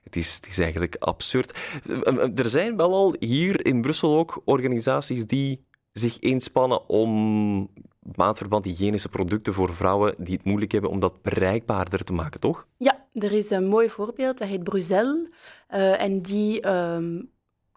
Het 0.04 0.16
is, 0.16 0.36
het 0.36 0.48
is 0.48 0.60
eigenlijk 0.60 0.96
absurd. 1.00 1.58
Eh, 2.04 2.38
Er 2.38 2.50
zijn 2.50 2.78
wel 2.78 2.94
al 2.94 3.16
hier 3.20 3.66
in 3.66 3.82
Brussel 3.82 4.18
ook 4.18 4.42
organisaties 4.46 5.26
die 5.28 5.66
zich 5.92 6.20
inspannen 6.20 6.90
om 6.90 7.70
maandverband 8.16 8.66
hygiënische 8.66 9.10
producten 9.10 9.54
voor 9.54 9.76
vrouwen 9.76 10.16
die 10.18 10.36
het 10.36 10.46
moeilijk 10.46 10.72
hebben, 10.72 10.90
om 10.90 11.00
dat 11.00 11.22
bereikbaarder 11.22 12.04
te 12.04 12.14
maken, 12.14 12.40
toch? 12.40 12.68
Ja, 12.78 13.06
er 13.14 13.32
is 13.32 13.50
een 13.50 13.68
mooi 13.68 13.90
voorbeeld, 13.90 14.38
dat 14.38 14.48
heet 14.48 14.64
Bruzel. 14.64 15.28
Eh, 15.68 16.02
en 16.02 16.22
die 16.22 16.62
ehm, 16.62 17.22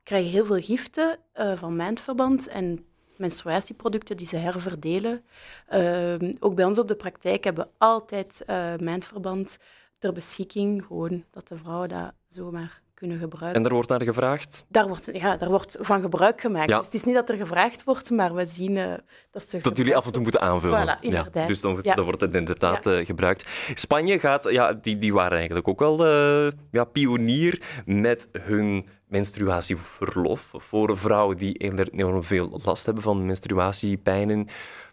krijgen 0.02 0.30
heel 0.30 0.44
veel 0.44 0.60
giften 0.60 1.18
eh, 1.32 1.52
van 1.56 1.76
maandverband. 1.76 2.48
En 2.48 2.84
menstruatieproducten 3.16 4.16
die 4.16 4.26
ze 4.26 4.36
herverdelen. 4.36 5.24
Ehm, 5.66 6.34
ook 6.40 6.54
bij 6.54 6.64
ons 6.64 6.78
op 6.78 6.88
de 6.88 6.96
praktijk 6.96 7.44
hebben 7.44 7.64
we 7.64 7.70
altijd 7.78 8.42
uh, 8.46 8.76
maandverband 8.76 9.58
ter 9.98 10.12
beschikking, 10.12 10.84
gewoon 10.84 11.24
dat 11.30 11.48
de 11.48 11.56
vrouwen 11.56 11.88
dat 11.88 12.12
zomaar 12.26 12.82
kunnen 12.96 13.18
gebruiken. 13.18 13.54
En 13.54 13.62
daar 13.62 13.72
wordt 13.72 13.88
naar 13.88 14.02
gevraagd? 14.02 14.64
Daar 14.68 14.88
wordt, 14.88 15.10
ja, 15.12 15.36
daar 15.36 15.48
wordt 15.48 15.76
van 15.80 16.00
gebruik 16.00 16.40
gemaakt. 16.40 16.68
Dus 16.68 16.84
het 16.84 16.94
is 16.94 17.04
niet 17.04 17.14
dat 17.14 17.28
er 17.28 17.36
gevraagd 17.36 17.84
wordt, 17.84 18.10
maar 18.10 18.34
we 18.34 18.46
zien 18.46 18.76
uh, 18.76 18.92
dat 19.30 19.50
ze... 19.50 19.58
Dat 19.62 19.76
jullie 19.76 19.96
af 19.96 20.06
en 20.06 20.12
toe 20.12 20.22
moeten 20.22 20.40
aanvullen. 20.40 20.96
Voilà, 20.96 21.00
inderdaad. 21.00 21.34
Ja, 21.34 21.46
dus 21.46 21.60
dan, 21.60 21.78
dan, 21.82 22.04
wordt 22.04 22.20
het 22.20 22.34
inderdaad 22.34 22.86
uh, 22.86 23.04
gebruikt. 23.04 23.70
Spanje 23.74 24.18
gaat, 24.18 24.50
ja, 24.50 24.72
die, 24.72 24.98
die 24.98 25.12
waren 25.12 25.36
eigenlijk 25.36 25.68
ook 25.68 25.78
wel 25.78 26.06
uh, 26.06 26.52
ja, 26.70 26.84
pionier 26.84 27.62
met 27.84 28.28
hun 28.32 28.86
menstruatieverlof 29.08 30.50
voor 30.52 30.98
vrouwen 30.98 31.36
die 31.36 31.54
enorm 31.90 32.24
veel 32.24 32.60
last 32.64 32.84
hebben 32.84 33.02
van 33.02 33.26
menstruatiepijnen. 33.26 34.46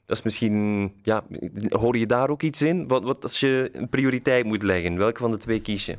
Dat 0.06 0.18
is 0.18 0.24
misschien, 0.24 0.94
ja, 1.02 1.24
hoor 1.70 1.98
je 1.98 2.06
daar 2.06 2.30
ook 2.30 2.42
iets 2.42 2.62
in? 2.62 2.88
Wat, 2.88 3.04
wat 3.04 3.24
als 3.24 3.39
je 3.39 3.70
een 3.74 3.89
prioriteit 3.89 4.46
moet 4.46 4.63
leggen, 4.63 4.98
welke 4.98 5.20
van 5.20 5.32
de 5.32 5.38
twee 5.38 5.62
kies 5.62 5.86
je? 5.86 5.96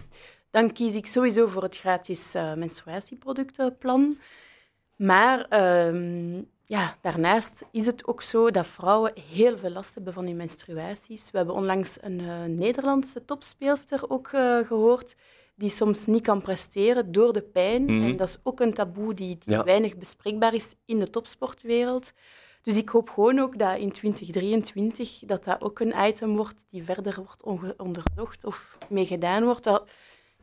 Dan 0.55 0.73
kies 0.73 0.95
ik 0.95 1.07
sowieso 1.07 1.47
voor 1.47 1.63
het 1.63 1.77
gratis 1.77 2.35
uh, 2.35 2.55
menstruatieproductenplan. 2.55 4.19
Maar 4.97 5.47
uh, 5.51 6.43
ja, 6.65 6.97
daarnaast 7.01 7.65
is 7.71 7.87
het 7.87 8.07
ook 8.07 8.23
zo 8.23 8.51
dat 8.51 8.67
vrouwen 8.67 9.13
heel 9.33 9.59
veel 9.59 9.71
last 9.71 9.95
hebben 9.95 10.13
van 10.13 10.27
hun 10.27 10.37
menstruaties. 10.37 11.31
We 11.31 11.37
hebben 11.37 11.55
onlangs 11.55 11.97
een 12.01 12.21
uh, 12.21 12.45
Nederlandse 12.45 13.25
topspeelster 13.25 14.11
ook 14.11 14.31
uh, 14.35 14.59
gehoord 14.59 15.17
die 15.57 15.71
soms 15.71 16.07
niet 16.07 16.23
kan 16.23 16.43
presteren 16.43 17.13
door 17.13 17.33
de 17.33 17.43
pijn. 17.43 17.83
Mm. 17.83 18.05
En 18.05 18.17
dat 18.17 18.29
is 18.29 18.39
ook 18.43 18.61
een 18.61 18.75
taboe 18.75 19.15
die, 19.15 19.39
die 19.45 19.55
ja. 19.55 19.65
weinig 19.65 19.97
bespreekbaar 19.97 20.55
is 20.55 20.75
in 20.85 20.99
de 20.99 21.11
topsportwereld. 21.11 22.13
Dus 22.63 22.77
ik 22.77 22.89
hoop 22.89 23.11
gewoon 23.11 23.39
ook 23.39 23.59
dat 23.59 23.79
in 23.79 23.93
2023 23.93 25.19
dat 25.27 25.45
dat 25.45 25.61
ook 25.61 25.81
een 25.81 25.95
item 26.07 26.37
wordt 26.37 26.65
die 26.71 26.85
verder 26.85 27.15
wordt 27.17 27.43
onderzocht 27.77 28.45
of 28.45 28.79
mee 28.89 29.07
gedaan 29.07 29.45
wordt. 29.45 29.65
Dat, 29.65 29.91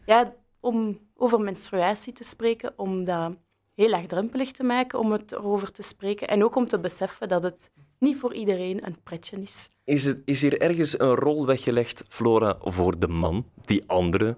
ja, 0.06 0.34
om 0.60 1.00
over 1.16 1.40
menstruatie 1.40 2.14
te 2.14 2.24
spreken, 2.24 2.74
om 2.76 3.04
dat 3.04 3.34
heel 3.76 3.90
laagdrempelig 3.90 4.52
te 4.52 4.64
maken, 4.64 5.00
om 5.00 5.12
het 5.12 5.32
erover 5.32 5.72
te 5.72 5.82
spreken. 5.82 6.28
En 6.28 6.44
ook 6.44 6.56
om 6.56 6.68
te 6.68 6.80
beseffen 6.80 7.28
dat 7.28 7.44
het 7.44 7.72
niet 7.98 8.18
voor 8.18 8.34
iedereen 8.34 8.86
een 8.86 9.02
pretje 9.04 9.42
is. 9.42 9.70
Is, 9.84 10.06
het, 10.06 10.22
is 10.26 10.42
hier 10.42 10.62
ergens 10.62 11.00
een 11.00 11.16
rol 11.16 11.46
weggelegd, 11.46 12.04
Flora, 12.08 12.58
voor 12.60 13.00
de 13.00 13.08
man, 13.08 13.46
die 13.66 13.84
andere 13.88 14.38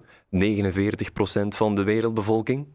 van 1.48 1.74
de 1.74 1.82
wereldbevolking? 1.84 2.66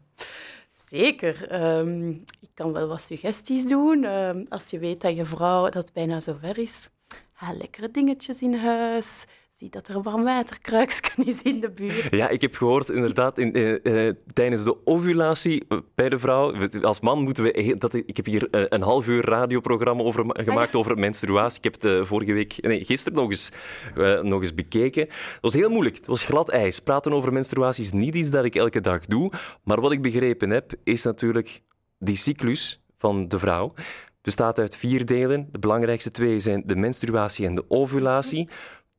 Zeker. 0.72 1.62
Um, 1.78 2.24
ik 2.40 2.50
kan 2.54 2.72
wel 2.72 2.88
wat 2.88 3.02
suggesties 3.02 3.66
doen. 3.66 4.04
Um, 4.04 4.46
als 4.48 4.70
je 4.70 4.78
weet 4.78 5.00
dat 5.00 5.16
je 5.16 5.24
vrouw 5.24 5.68
dat 5.68 5.92
bijna 5.92 6.20
zover 6.20 6.58
is, 6.58 6.88
haal 7.32 7.56
lekkere 7.56 7.90
dingetjes 7.90 8.42
in 8.42 8.54
huis 8.54 9.26
dat 9.68 9.88
er 9.88 10.02
warm 10.02 10.24
waterkruiksken 10.24 11.26
is 11.26 11.42
in 11.42 11.60
de 11.60 11.70
buurt. 11.70 12.06
Ja, 12.10 12.28
ik 12.28 12.40
heb 12.40 12.54
gehoord 12.54 12.90
inderdaad 12.90 13.38
in, 13.38 13.52
eh, 13.52 14.08
eh, 14.08 14.16
tijdens 14.32 14.64
de 14.64 14.86
ovulatie 14.86 15.66
bij 15.94 16.08
de 16.08 16.18
vrouw. 16.18 16.54
Als 16.82 17.00
man 17.00 17.22
moeten 17.22 17.44
we. 17.44 17.74
Dat, 17.78 17.94
ik 17.94 18.16
heb 18.16 18.26
hier 18.26 18.48
eh, 18.50 18.64
een 18.68 18.82
half 18.82 19.08
uur 19.08 19.24
radioprogramma 19.24 20.02
over, 20.02 20.24
gemaakt 20.26 20.74
over 20.74 20.98
menstruatie. 20.98 21.58
Ik 21.58 21.64
heb 21.64 21.82
het 21.82 22.06
vorige 22.06 22.32
week, 22.32 22.54
nee, 22.60 22.84
gisteren 22.84 23.18
nog 23.18 23.30
eens, 23.30 23.52
nog 24.22 24.40
eens 24.40 24.54
bekeken. 24.54 25.02
Het 25.02 25.38
was 25.40 25.52
heel 25.52 25.70
moeilijk. 25.70 25.96
Het 25.96 26.06
was 26.06 26.24
glad 26.24 26.48
ijs. 26.48 26.80
Praten 26.80 27.12
over 27.12 27.32
menstruatie 27.32 27.84
is 27.84 27.92
niet 27.92 28.14
iets 28.14 28.30
dat 28.30 28.44
ik 28.44 28.54
elke 28.54 28.80
dag 28.80 29.06
doe. 29.06 29.32
Maar 29.64 29.80
wat 29.80 29.92
ik 29.92 30.02
begrepen 30.02 30.50
heb, 30.50 30.72
is 30.84 31.02
natuurlijk 31.02 31.62
die 31.98 32.16
cyclus 32.16 32.84
van 32.98 33.28
de 33.28 33.38
vrouw 33.38 33.74
bestaat 34.22 34.58
uit 34.58 34.76
vier 34.76 35.06
delen. 35.06 35.48
De 35.52 35.58
belangrijkste 35.58 36.10
twee 36.10 36.40
zijn 36.40 36.62
de 36.66 36.76
menstruatie 36.76 37.46
en 37.46 37.54
de 37.54 37.64
ovulatie 37.68 38.48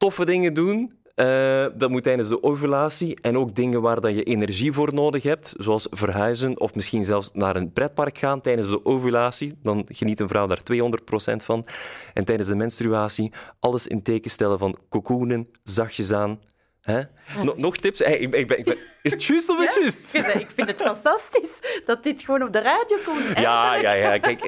toffe 0.02 0.26
dingen 0.26 0.54
doen. 0.54 1.00
Uh, 1.16 1.66
dat 1.76 1.90
moet 1.90 2.04
tijdens 2.04 2.28
de 2.28 2.44
ovulatie 2.44 3.22
en 3.22 3.38
ook 3.38 3.56
dingen 3.56 3.82
waar 3.82 4.02
dat 4.02 4.16
je 4.16 4.24
energie 4.24 4.72
voor 4.72 4.94
nodig 4.94 5.24
hebt, 5.24 5.54
zoals 5.58 5.88
verhuizen 5.90 6.60
of 6.60 6.76
misschien 6.76 7.04
zelfs 7.04 7.32
naar 7.34 7.56
een 7.56 7.72
pretpark 7.72 8.18
gaan 8.18 8.42
tijdens 8.42 8.70
de 8.70 8.86
ovulatie. 8.86 9.58
Dan 9.62 9.86
geniet 9.88 10.20
een 10.20 10.28
vrouw 10.28 10.48
daar 10.48 10.62
200% 10.74 11.36
van. 11.44 11.66
En 12.14 12.26
tijdens 12.26 12.50
de 12.50 12.56
menstruatie 12.56 13.32
alles 13.60 13.88
in 13.88 14.02
teken 14.02 14.32
stellen 14.32 14.60
van 14.60 14.78
cocoonen, 14.90 15.48
zachtjes 15.64 16.14
aan. 16.14 16.40
Hè? 16.82 17.02
No, 17.44 17.54
nog 17.58 17.78
tips? 17.78 18.00
Hey, 18.00 18.18
ik, 18.18 18.36
ik, 18.36 18.52
ik, 18.52 18.78
is 19.02 19.12
het 19.12 19.24
juist 19.24 19.50
of 19.50 19.64
is 19.64 19.74
het 19.74 19.84
juist? 19.84 20.36
Ik 20.36 20.48
vind 20.56 20.68
het 20.68 20.82
fantastisch 20.82 21.52
dat 21.86 22.04
dit 22.04 22.24
gewoon 22.24 22.44
op 22.44 22.54
de 22.54 22.60
radio 22.60 22.98
komt. 23.06 23.40
Ja, 23.40 23.76
ja, 23.76 23.94
ja. 23.94 24.18
Kijk, 24.18 24.42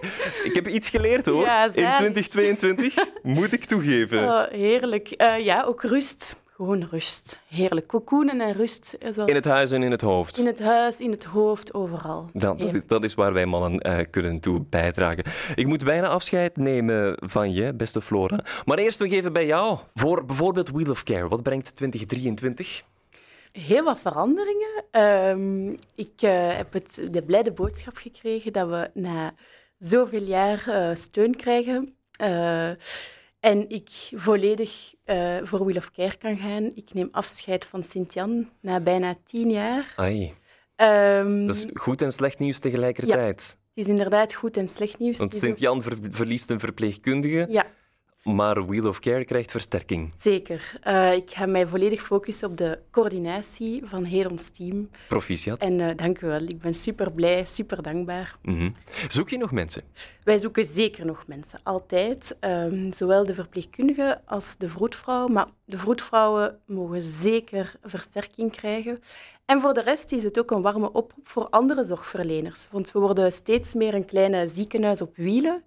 ik 0.44 0.52
heb 0.56 0.68
iets 0.68 0.90
geleerd 0.90 1.26
hoor. 1.26 1.46
Ja, 1.46 1.64
in 1.64 1.72
2022 1.72 2.96
moet 3.24 3.54
ik 3.54 3.66
toegeven. 3.66 4.24
Oh, 4.24 4.44
heerlijk. 4.52 5.22
Uh, 5.22 5.40
ja, 5.40 5.64
ook 5.64 5.84
rust. 5.84 6.42
Gewoon 6.56 6.88
rust. 6.92 7.40
Heerlijk. 7.48 7.88
Cocoonen 7.88 8.42
en 8.42 8.54
rust. 8.54 8.98
Zoals... 9.10 9.30
In 9.30 9.36
het 9.36 9.46
huis 9.46 9.72
en 9.72 9.84
in 9.84 9.92
het 9.92 10.02
hoofd. 10.02 10.38
In 10.38 10.46
het 10.46 10.62
huis, 10.62 11.00
in 11.00 11.12
het 11.12 11.24
hoofd, 11.24 11.74
overal. 11.74 12.30
Dat, 12.34 12.60
dat, 12.60 12.74
is, 12.74 12.86
dat 12.86 13.04
is, 13.04 13.14
waar 13.14 13.34
wij 13.34 13.46
mannen 13.46 13.88
uh, 13.88 14.00
kunnen 14.10 14.40
toe 14.40 14.66
bijdragen. 14.70 15.24
Ik 15.56 15.68
moet 15.68 15.84
bijna 15.84 16.08
afscheid 16.08 16.58
nemen 16.58 17.18
van 17.20 17.54
je, 17.54 17.74
beste 17.74 18.02
Flora. 18.02 18.44
Maar 18.66 18.78
eerst 18.78 19.00
nog 19.00 19.12
even 19.12 19.34
bij 19.34 19.46
jou. 19.46 19.78
Voor 19.94 20.26
bijvoorbeeld 20.26 20.72
Wheel 20.72 20.90
of 20.90 21.04
Care. 21.04 21.28
Wat 21.28 21.44
brengt 21.44 21.76
2023? 21.76 22.84
Heel 23.52 23.84
wat 23.84 24.00
veranderingen. 24.00 24.84
Um, 24.92 25.76
ik 25.96 26.22
uh, 26.22 26.56
heb 26.56 26.74
het, 26.74 27.02
de 27.12 27.24
blijde 27.24 27.52
boodschap 27.52 27.98
gekregen 27.98 28.54
dat 28.54 28.68
we 28.68 28.90
na 28.94 29.34
zoveel 29.78 30.24
jaar 30.24 30.64
uh, 30.68 30.96
steun 30.96 31.36
krijgen. 31.36 31.96
En 33.44 33.70
ik 33.70 33.90
volledig 34.16 34.94
uh, 35.06 35.38
voor 35.44 35.66
Wheel 35.66 35.78
of 35.78 35.92
Care 35.92 36.18
kan 36.18 36.38
gaan. 36.38 36.72
Ik 36.76 36.94
neem 36.94 37.08
afscheid 37.12 37.66
van 37.66 37.84
Sint-Jan 37.84 38.50
na 38.62 38.80
bijna 38.80 39.16
tien 39.26 39.50
jaar. 39.52 39.94
Ai. 39.96 40.34
Um, 40.76 41.48
dat 41.48 41.56
is 41.56 41.68
goed 41.74 42.02
en 42.02 42.12
slecht 42.12 42.40
nieuws 42.40 42.60
tegelijkertijd. 42.60 43.18
Ja, 43.18 43.26
het 43.26 43.58
is 43.74 43.88
inderdaad 43.88 44.34
goed 44.34 44.58
en 44.58 44.68
slecht 44.68 45.00
nieuws. 45.00 45.18
Want 45.18 45.36
Sint-Jan 45.36 45.82
ver 45.82 45.98
verliest 46.10 46.50
een 46.50 46.60
verpleegkundige. 46.60 47.46
Ja. 47.50 47.66
Maar 48.24 48.68
Wheel 48.68 48.88
of 48.88 49.00
Care 49.00 49.26
krijgt 49.26 49.52
versterking. 49.52 50.12
Zeker. 50.16 50.80
Uh, 50.88 51.14
ik 51.14 51.32
ga 51.32 51.46
mij 51.46 51.68
volledig 51.68 52.02
focussen 52.02 52.50
op 52.50 52.58
de 52.58 52.80
coördinatie 52.92 53.82
van 53.86 54.04
heel 54.04 54.30
ons 54.30 54.50
team. 54.50 54.90
Proficiat. 55.08 55.62
En 55.62 55.80
uh, 55.80 55.90
dank 55.96 56.22
u 56.22 56.28
wel. 56.28 56.42
Ik 56.42 56.62
ben 56.62 56.74
super 56.74 57.12
blij, 57.12 57.46
super 57.46 57.82
dankbaar. 57.82 58.38
Mm 58.42 58.58
-hmm. 58.58 58.74
Zoek 59.08 59.30
je 59.30 59.38
nog 59.38 59.52
mensen? 59.52 59.84
Wij 60.24 60.38
zoeken 60.38 60.66
zeker 60.66 61.06
nog 61.06 61.24
mensen. 61.28 61.60
Altijd. 61.64 62.38
Um, 62.40 62.94
zowel 62.94 63.26
de 63.26 63.34
verpleegkundigen 63.34 64.22
als 64.26 64.56
de 64.58 64.70
vroedvrouw. 64.70 65.28
Maar 65.28 65.48
de 65.66 65.78
vroedvrouwen 65.78 66.60
mogen 66.66 67.02
zeker 67.02 67.76
versterking 67.84 68.52
krijgen. 68.52 69.00
En 69.54 69.62
voor 69.62 69.74
de 69.74 69.82
rest 69.82 70.12
is 70.12 70.24
het 70.24 70.40
ook 70.40 70.52
een 70.52 70.62
warme 70.62 70.92
oproep 70.92 71.28
voor 71.28 71.48
andere 71.50 71.84
zorgverleners. 71.84 72.68
Want 72.72 72.92
we 72.92 73.00
worden 73.00 73.32
steeds 73.32 73.74
meer 73.74 73.94
een 73.94 74.06
kleine 74.06 74.48
ziekenhuis 74.48 75.02
op 75.02 75.16
wielen. 75.16 75.64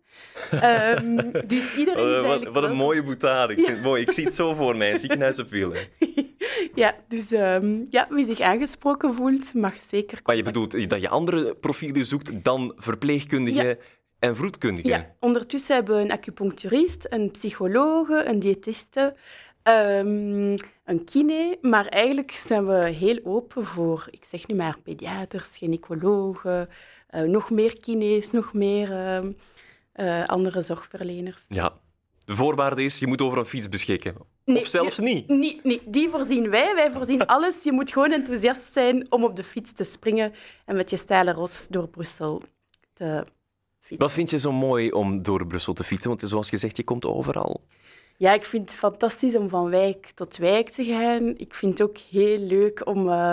um, 0.53 1.33
dus 1.47 1.77
iedereen 1.77 2.23
uh, 2.23 2.27
wat, 2.27 2.45
wat, 2.45 2.63
een 2.63 2.77
mooie 2.77 3.03
boetade. 3.03 3.55
Ik, 3.55 3.81
mooi. 3.83 4.03
ik 4.03 4.13
zie 4.13 4.25
het 4.25 4.35
zo 4.35 4.55
voor 4.55 4.77
mij, 4.77 4.93
een 4.93 4.99
ziekenhuis 4.99 5.39
op 5.39 5.51
wielen. 5.51 5.79
ja, 6.75 6.95
dus 7.09 7.33
um, 7.33 7.87
ja, 7.91 8.07
wie 8.11 8.25
zich 8.25 8.41
aangesproken 8.41 9.15
voelt, 9.15 9.55
mag 9.55 9.75
zeker... 9.83 10.21
Maar 10.25 10.37
je 10.37 10.43
bedoelt 10.43 10.91
dat 10.91 11.01
je 11.01 11.09
andere 11.09 11.55
profielen 11.55 12.07
zoekt 12.07 12.45
dan 12.45 12.73
verpleegkundigen... 12.77 13.67
Ja 13.67 13.77
en 14.19 14.37
vroedkundigen. 14.37 14.91
Ja, 14.91 15.15
ondertussen 15.21 15.75
hebben 15.75 15.97
we 15.97 16.03
een 16.03 16.13
acupuncturist, 16.13 17.07
een 17.09 17.31
psychologe, 17.31 18.25
een 18.25 18.39
diëtiste, 18.39 19.15
um, 19.69 20.55
een 20.85 21.05
kine, 21.05 21.59
maar 21.61 21.87
eigenlijk 21.87 22.31
zijn 22.31 22.67
we 22.67 22.87
heel 22.87 23.19
open 23.25 23.65
voor, 23.65 24.09
ik 24.11 24.25
zeg 24.25 24.47
nu 24.47 24.55
maar, 24.55 24.79
pediaters, 24.83 25.57
gynaecologen, 25.57 26.69
uh, 27.15 27.21
nog 27.23 27.51
meer 27.51 27.81
kines, 27.81 28.31
nog 28.31 28.53
meer 28.53 28.91
uh, 28.91 29.25
uh, 29.97 30.25
andere 30.25 30.63
zorgverleners. 30.63 31.45
Ja, 31.49 31.81
de 32.25 32.35
voorwaarde 32.35 32.85
is, 32.85 32.99
je 32.99 33.07
moet 33.07 33.21
over 33.21 33.39
een 33.39 33.47
fiets 33.47 33.69
beschikken. 33.69 34.15
Nee, 34.45 34.59
of 34.59 34.67
zelfs 34.67 34.99
niet. 34.99 35.29
niet. 35.29 35.65
Nee, 35.65 35.81
die 35.87 36.09
voorzien 36.09 36.51
wij. 36.51 36.75
Wij 36.75 36.91
voorzien 36.91 37.27
alles. 37.37 37.63
Je 37.63 37.73
moet 37.73 37.93
gewoon 37.93 38.13
enthousiast 38.13 38.73
zijn 38.73 39.13
om 39.13 39.25
op 39.25 39.37
de 39.37 39.45
fiets 39.45 39.73
te 39.73 39.85
springen 39.85 40.33
en 40.65 40.77
met 40.77 40.91
je 40.91 40.97
stijle 40.97 41.33
ros 41.33 41.67
door 41.71 41.89
Brussel 41.89 42.43
te 42.93 43.25
fietsen. 43.79 43.99
Wat 43.99 44.13
vind 44.13 44.31
je 44.31 44.39
zo 44.39 44.53
mooi 44.53 44.91
om 44.91 45.23
door 45.23 45.47
Brussel 45.47 45.73
te 45.73 45.85
fietsen? 45.85 46.09
Want 46.09 46.23
zoals 46.27 46.49
gezegd, 46.49 46.77
je 46.77 46.85
komt 46.85 47.05
overal. 47.05 47.61
Ja, 48.19 48.33
ik 48.33 48.45
vind 48.45 48.71
het 48.71 48.79
fantastisch 48.79 49.37
om 49.37 49.49
van 49.49 49.71
wijk 49.71 50.11
tot 50.15 50.37
wijk 50.37 50.71
te 50.71 50.85
gaan. 50.85 51.35
Ik 51.37 51.55
vind 51.55 51.79
het 51.79 51.89
ook 51.89 51.99
heel 51.99 52.39
leuk 52.39 52.87
om 52.87 53.09
uh, 53.09 53.33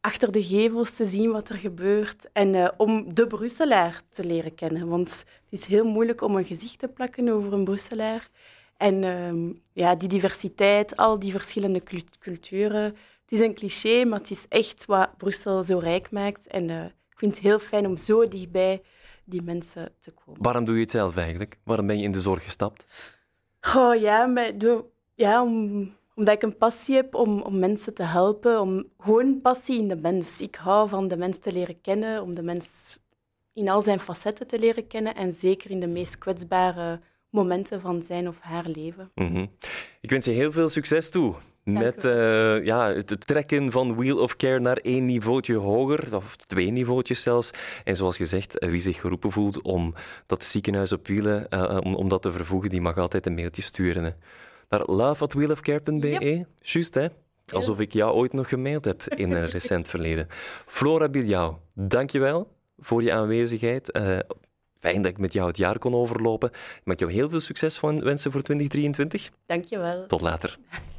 achter 0.00 0.32
de 0.32 0.42
gevels 0.42 0.90
te 0.90 1.06
zien 1.06 1.32
wat 1.32 1.48
er 1.48 1.58
gebeurt 1.58 2.32
en 2.32 2.54
uh, 2.54 2.68
om 2.76 3.14
de 3.14 3.26
Brusselaar 3.26 4.02
te 4.10 4.24
leren 4.24 4.54
kennen. 4.54 4.88
Want 4.88 5.10
het 5.10 5.60
is 5.60 5.66
heel 5.66 5.84
moeilijk 5.84 6.20
om 6.20 6.36
een 6.36 6.44
gezicht 6.44 6.78
te 6.78 6.88
plakken 6.88 7.28
over 7.28 7.52
een 7.52 7.64
Brusselaar. 7.64 8.28
En 8.76 9.02
uh, 9.02 9.54
ja, 9.72 9.94
die 9.94 10.08
diversiteit, 10.08 10.96
al 10.96 11.18
die 11.18 11.32
verschillende 11.32 11.82
culturen. 12.18 12.84
Het 13.22 13.32
is 13.32 13.40
een 13.40 13.54
cliché, 13.54 14.04
maar 14.04 14.18
het 14.18 14.30
is 14.30 14.44
echt 14.48 14.84
wat 14.84 15.16
Brussel 15.16 15.64
zo 15.64 15.78
rijk 15.78 16.10
maakt. 16.10 16.46
En 16.46 16.68
uh, 16.68 16.84
ik 16.84 17.18
vind 17.18 17.34
het 17.34 17.44
heel 17.44 17.58
fijn 17.58 17.86
om 17.86 17.96
zo 17.96 18.28
dichtbij 18.28 18.82
die 19.24 19.42
mensen 19.42 19.92
te 20.00 20.10
komen. 20.10 20.42
Waarom 20.42 20.64
doe 20.64 20.74
je 20.74 20.80
het 20.80 20.90
zelf 20.90 21.16
eigenlijk? 21.16 21.58
Waarom 21.64 21.86
ben 21.86 21.98
je 21.98 22.04
in 22.04 22.12
de 22.12 22.20
zorg 22.20 22.44
gestapt? 22.44 22.84
Oh 23.74 24.00
ja, 24.00 24.26
maar 24.26 24.52
ja 25.14 25.42
om, 25.42 25.92
omdat 26.14 26.34
ik 26.34 26.42
een 26.42 26.56
passie 26.56 26.94
heb 26.94 27.14
om, 27.14 27.40
om 27.40 27.58
mensen 27.58 27.94
te 27.94 28.02
helpen. 28.02 28.60
Om, 28.60 28.84
gewoon 28.98 29.40
passie 29.40 29.78
in 29.78 29.88
de 29.88 29.96
mens. 29.96 30.40
Ik 30.40 30.54
hou 30.54 30.88
van 30.88 31.08
de 31.08 31.16
mens 31.16 31.38
te 31.38 31.52
leren 31.52 31.80
kennen, 31.80 32.22
om 32.22 32.34
de 32.34 32.42
mens 32.42 32.98
in 33.52 33.68
al 33.68 33.82
zijn 33.82 34.00
facetten 34.00 34.46
te 34.46 34.58
leren 34.58 34.86
kennen 34.86 35.14
en 35.14 35.32
zeker 35.32 35.70
in 35.70 35.80
de 35.80 35.86
meest 35.86 36.18
kwetsbare 36.18 37.00
momenten 37.30 37.80
van 37.80 38.02
zijn 38.02 38.28
of 38.28 38.36
haar 38.40 38.66
leven. 38.66 39.10
Mhm. 39.14 39.46
Ik 40.00 40.10
wens 40.10 40.24
je 40.24 40.30
heel 40.30 40.52
veel 40.52 40.68
succes 40.68 41.10
toe 41.10 41.34
met 41.64 42.04
uh, 42.04 42.64
ja, 42.64 42.92
het 42.92 43.26
trekken 43.26 43.70
van 43.70 43.96
Wheel 43.96 44.18
of 44.18 44.36
Care 44.36 44.60
naar 44.60 44.76
één 44.76 45.04
niveautje 45.04 45.54
hoger, 45.54 46.16
of 46.16 46.36
twee 46.36 46.70
niveautjes 46.70 47.22
zelfs. 47.22 47.50
En 47.84 47.96
zoals 47.96 48.16
gezegd, 48.16 48.66
wie 48.66 48.80
zich 48.80 49.00
geroepen 49.00 49.32
voelt 49.32 49.62
om 49.62 49.94
dat 50.26 50.44
ziekenhuis 50.44 50.92
op 50.92 51.06
wielen, 51.06 51.46
uh, 51.50 51.78
om, 51.82 51.94
om 51.94 52.08
dat 52.08 52.22
te 52.22 52.32
vervoegen, 52.32 52.70
die 52.70 52.80
mag 52.80 52.98
altijd 52.98 53.26
een 53.26 53.34
mailtje 53.34 53.62
sturen. 53.62 54.04
Hè. 54.04 54.10
Naar 54.68 54.82
love.wheelofcare.be. 54.86 56.08
Yep. 56.08 56.46
Juist, 56.60 56.94
hè? 56.94 57.06
Alsof 57.52 57.80
ik 57.80 57.92
jou 57.92 58.14
ooit 58.14 58.32
nog 58.32 58.48
gemaild 58.48 58.84
heb 58.84 59.02
in 59.02 59.32
een 59.32 59.46
recent 59.56 59.88
verleden. 59.88 60.26
Flora 60.66 61.08
Biljau, 61.08 61.54
dankjewel 61.72 62.52
voor 62.78 63.02
je 63.02 63.12
aanwezigheid. 63.12 63.96
Uh, 63.96 64.18
fijn 64.78 65.02
dat 65.02 65.10
ik 65.10 65.18
met 65.18 65.32
jou 65.32 65.48
het 65.48 65.56
jaar 65.56 65.78
kon 65.78 65.94
overlopen. 65.94 66.50
Ik 66.50 66.80
mag 66.84 66.98
jou 66.98 67.12
heel 67.12 67.30
veel 67.30 67.40
succes 67.40 67.80
wensen 67.80 68.32
voor 68.32 68.42
2023. 68.42 69.30
Dankjewel. 69.46 70.06
Tot 70.06 70.20
later. 70.20 70.56